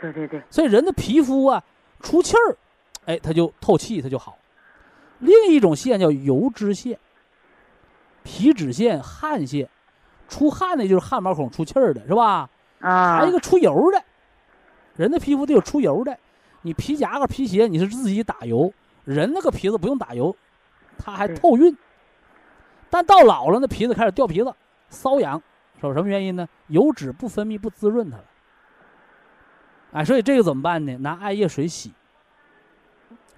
[0.00, 1.62] 对对对，所以人的皮肤啊，
[2.00, 2.56] 出气儿，
[3.06, 4.38] 哎，它就透气，它就好。
[5.18, 6.96] 另一种线叫油脂线、
[8.22, 9.68] 皮脂腺、汗腺，
[10.28, 12.48] 出汗的就是汗毛孔出气儿的，是吧？
[12.78, 14.00] 啊，还有一个出油的，
[14.94, 16.16] 人的皮肤得有出油的。
[16.62, 18.72] 你皮夹克、皮鞋你是自己打油，
[19.04, 20.34] 人那个皮子不用打油，
[20.98, 21.76] 它还透晕。
[22.90, 24.54] 但到老了，那皮子开始掉皮子、
[24.90, 25.40] 瘙痒，
[25.80, 26.48] 是什么原因呢？
[26.68, 28.24] 油脂不分泌不滋润它了。
[29.92, 30.96] 哎，所以这个怎么办呢？
[30.98, 31.92] 拿艾叶水洗，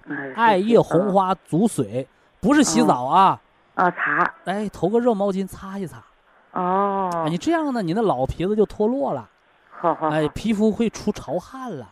[0.07, 1.13] 哎艾叶红。
[1.13, 2.07] 花煮水，
[2.39, 3.39] 不是洗澡啊，
[3.75, 4.33] 啊，擦。
[4.45, 6.03] 哎，投个热毛巾擦一擦。
[6.53, 7.29] 哦哎，。
[7.29, 9.29] 你这样呢，你那老皮子就脱落了，
[9.69, 10.09] 好好。
[10.09, 11.89] 哎，皮肤会出潮汗了。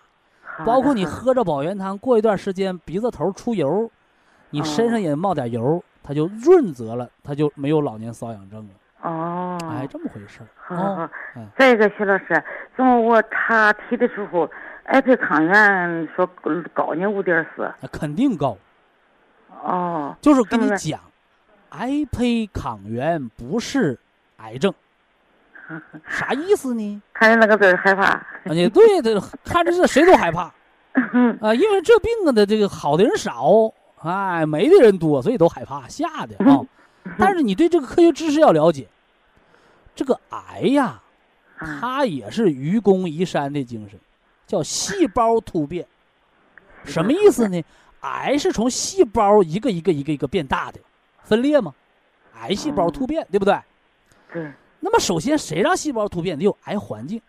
[0.59, 3.89] 好包括你喝着保元汤，过一段时间鼻子头出油，
[4.49, 9.09] 你身上也冒点油，它就润泽了，它就没有老年瘙痒症了。
[9.09, 9.57] 哦。
[9.63, 10.47] 哎，这么回事儿。
[10.57, 11.09] 好好。
[11.57, 12.43] 再一个，徐老师，
[12.75, 14.49] 怎么我查体的时候，
[14.83, 16.27] 艾培康源说
[16.73, 17.71] 高呢五点四。
[17.79, 18.57] 那肯定高，
[19.63, 20.15] 哦。
[20.19, 20.99] 就是跟你讲，
[21.69, 23.97] 癌胚抗原不是
[24.37, 24.73] 癌症，
[26.07, 27.01] 啥意思呢？
[27.13, 28.03] 看见那个字儿害怕。
[28.05, 30.51] 啊，你对这看着这谁都害怕
[31.41, 36.61] 啊，因为这病啊的这个好的人少，哎，没的人多，所以都害怕，吓的啊。
[37.17, 38.87] 但是你对这个科学知识要了解，
[39.95, 41.01] 这个癌呀，
[41.57, 43.99] 啊它也是愚公移山的精神，
[44.47, 45.85] 叫细胞突变。
[46.83, 47.63] 什么意思呢？
[48.01, 50.79] 癌是从细胞一个一个一个一个变大的，
[51.23, 51.73] 分裂吗？
[52.41, 53.59] 癌细胞突变，对不对？
[54.31, 54.51] 对。
[54.79, 56.37] 那么首先，谁让细胞突变？
[56.37, 57.21] 得有癌环境。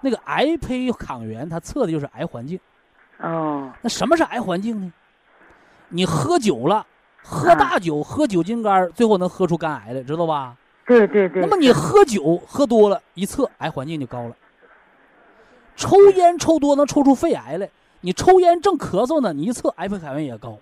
[0.00, 2.58] 那个癌胚抗原，它测的就是癌环境。
[3.18, 3.72] 哦。
[3.82, 4.92] 那什么是癌环境呢？
[5.88, 6.86] 你喝酒了，
[7.22, 10.56] 喝大酒，喝酒精肝，最后能喝出肝癌来，知道吧？
[10.84, 11.42] 对对对。
[11.42, 14.36] 那么你喝酒喝多了，一测癌环境就高了。
[15.76, 17.68] 抽烟抽多能抽出肺癌来，
[18.00, 20.58] 你抽烟正咳嗽呢，你一测癌胚抗原也高。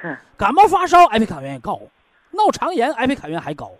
[0.00, 0.18] 是。
[0.36, 1.80] 感冒发烧，癌胚抗原也高，
[2.30, 3.70] 闹肠炎，癌胚抗原还高，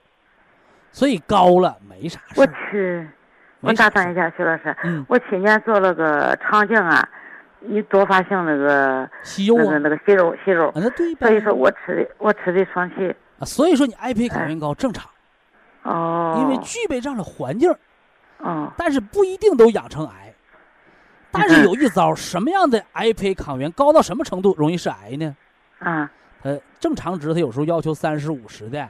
[0.92, 2.52] 所以高了没啥事我儿。
[2.70, 3.08] 去，
[3.60, 7.08] 我打断一下，徐老师，嗯，我去年做了个肠镜啊，
[7.60, 11.28] 你多发性那个息肉啊，那个那个息肉息肉啊，，那对呗。
[11.28, 13.14] 所以说我吃的我吃的双歧。
[13.38, 15.08] 啊，所以说你癌胚抗原高正常，
[15.82, 16.38] 哦。
[16.40, 17.74] 因为具备这样的环境，
[18.38, 18.72] 哦。
[18.76, 20.34] 但是不一定都养成癌。
[21.30, 25.36] 但是有一招，什么样的癌胚抗原高到什么程度容易是癌呢？
[25.78, 26.10] 啊。
[26.42, 28.88] 呃，正常值它有时候要求三十五十的，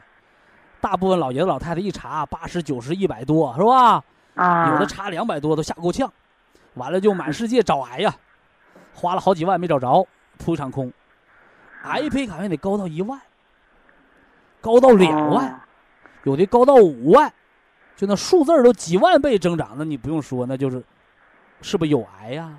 [0.81, 4.03] 大部分老爷子老太太一查八十九十一百多是吧？
[4.35, 4.73] 啊。
[4.73, 6.11] 有的查两百多都吓够呛，
[6.75, 8.15] 完了就满世界找癌呀，
[8.95, 10.07] 花了好几万没找着，
[10.39, 10.93] 扑一场空。
[11.83, 13.21] 癌胚抗原得高到一万，
[14.61, 15.61] 高到两万，哦
[16.25, 17.33] 有的高到五万，
[17.97, 20.83] 就那数字儿都几万倍增长，那你不用说，那就是
[21.63, 22.53] 是不是有癌呀？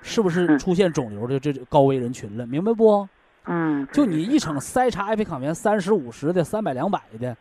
[0.00, 2.46] 是不是嗯出现肿瘤的这这高危人群了？
[2.46, 3.06] 明白不？
[3.44, 3.86] 嗯。
[3.92, 7.36] 就你一场筛查癌胚抗原三十五十的、三百两百的，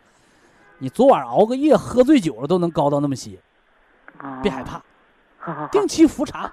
[0.81, 3.37] 你昨晚熬个夜喝醉酒了都能高到那么些，
[4.19, 4.39] 哦。
[4.41, 4.81] 别害怕。
[5.67, 6.51] 定期复查。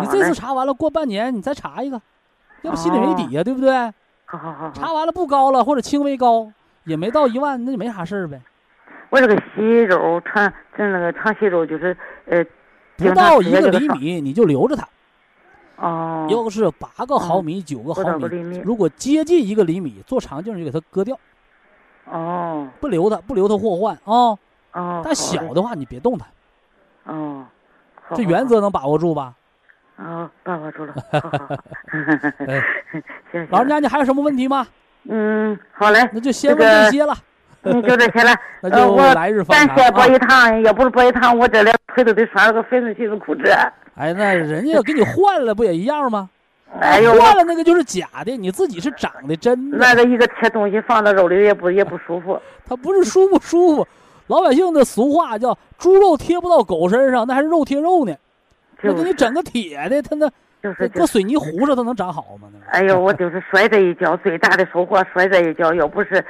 [0.00, 0.32] 你这次。
[0.34, 2.00] 查完了，过半年你再查一个，
[2.62, 3.70] 要不心里没底呀、对不对？
[4.24, 4.70] 好好好。
[4.72, 6.50] 查完了不高了，或者轻微高，
[6.84, 8.40] 也没到一万，那就没啥事儿呗。
[9.10, 11.94] 我这个息肉肠，这那个肠息肉就是
[12.24, 12.42] 呃。
[12.96, 14.88] 不到一个厘米你就留着它，
[15.76, 16.26] 哦。
[16.30, 21.18] 要是八个毫米、九个毫米，如果接近一个厘米，做肠镜就给它割掉，
[22.10, 24.36] 哦不留它，不留它祸患啊。
[24.72, 25.02] 哦。
[25.04, 27.44] 但小的话你别动它，哦。
[28.14, 29.34] 这原则能把握住吧？
[29.96, 30.94] 哦，把握住了。
[31.12, 31.56] 好好好。
[32.46, 33.48] 哎，行行。
[33.50, 34.66] 老人家，你还有什么问题吗？
[35.08, 36.08] 嗯，好嘞。
[36.12, 37.14] 那就先问这些了。
[37.62, 38.34] 嗯，就这些了。
[38.60, 40.06] 那呃，就我来日方长感谢博啊！
[40.08, 43.42] 医堂，要不是播一趟，我这两腿都得穿了个粉碎性的裤子。
[43.94, 46.28] 哎，那人家给你换了，不也一样吗？
[46.80, 49.78] 哎呦，换了那个就是假的，你自己是长的真的。
[49.78, 52.40] 那个一个切东西放到肉里也不也不舒服。
[52.66, 53.86] 它不是舒不舒服，
[54.28, 58.14] 老百姓的俗话叫“猪肉贴不到狗身上”，那还是肉贴肉呢。
[58.80, 60.30] 那就是给你整个铁的，它那。
[60.94, 62.48] 搁水泥糊上，它能长好吗？
[62.52, 66.24] 那哎呦，我就是摔这一跤，最大的收获摔这一跤，要不是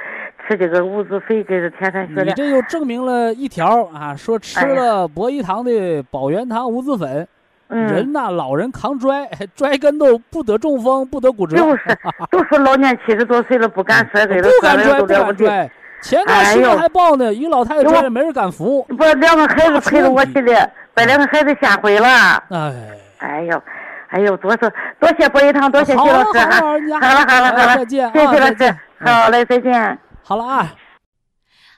[0.47, 7.27] 吃这个五子肥给这天山血量，你这又证明了一条啊，说吃了博一堂的保元堂无籽粉，
[7.73, 11.97] 嗯，人呐老人扛摔， 摔跟头不得中风，不得骨折，就是
[12.29, 15.07] 都说 老年七十多岁了不敢摔，给他不敢摔，不。
[15.07, 15.71] 敢摔。
[16.01, 18.83] 前段时间还报呢，一个老太太摔了，没人敢扶。
[18.83, 22.07] 不，两个孩子陪着我去的，把两个孩子吓毁了。
[22.49, 22.73] 哎，
[23.19, 23.63] 哎呦，
[24.09, 26.59] 哎呦，多谢多谢博一堂，多谢徐好了老师哈。
[26.59, 28.79] 好了，好了好了好，再见谢谢再见。。
[28.99, 29.99] 好嘞，再见。
[30.23, 30.73] 好了啊。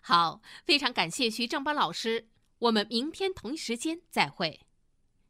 [0.01, 2.25] 好，非常感谢徐正邦老师，
[2.57, 4.64] 我们明天同一时间再会。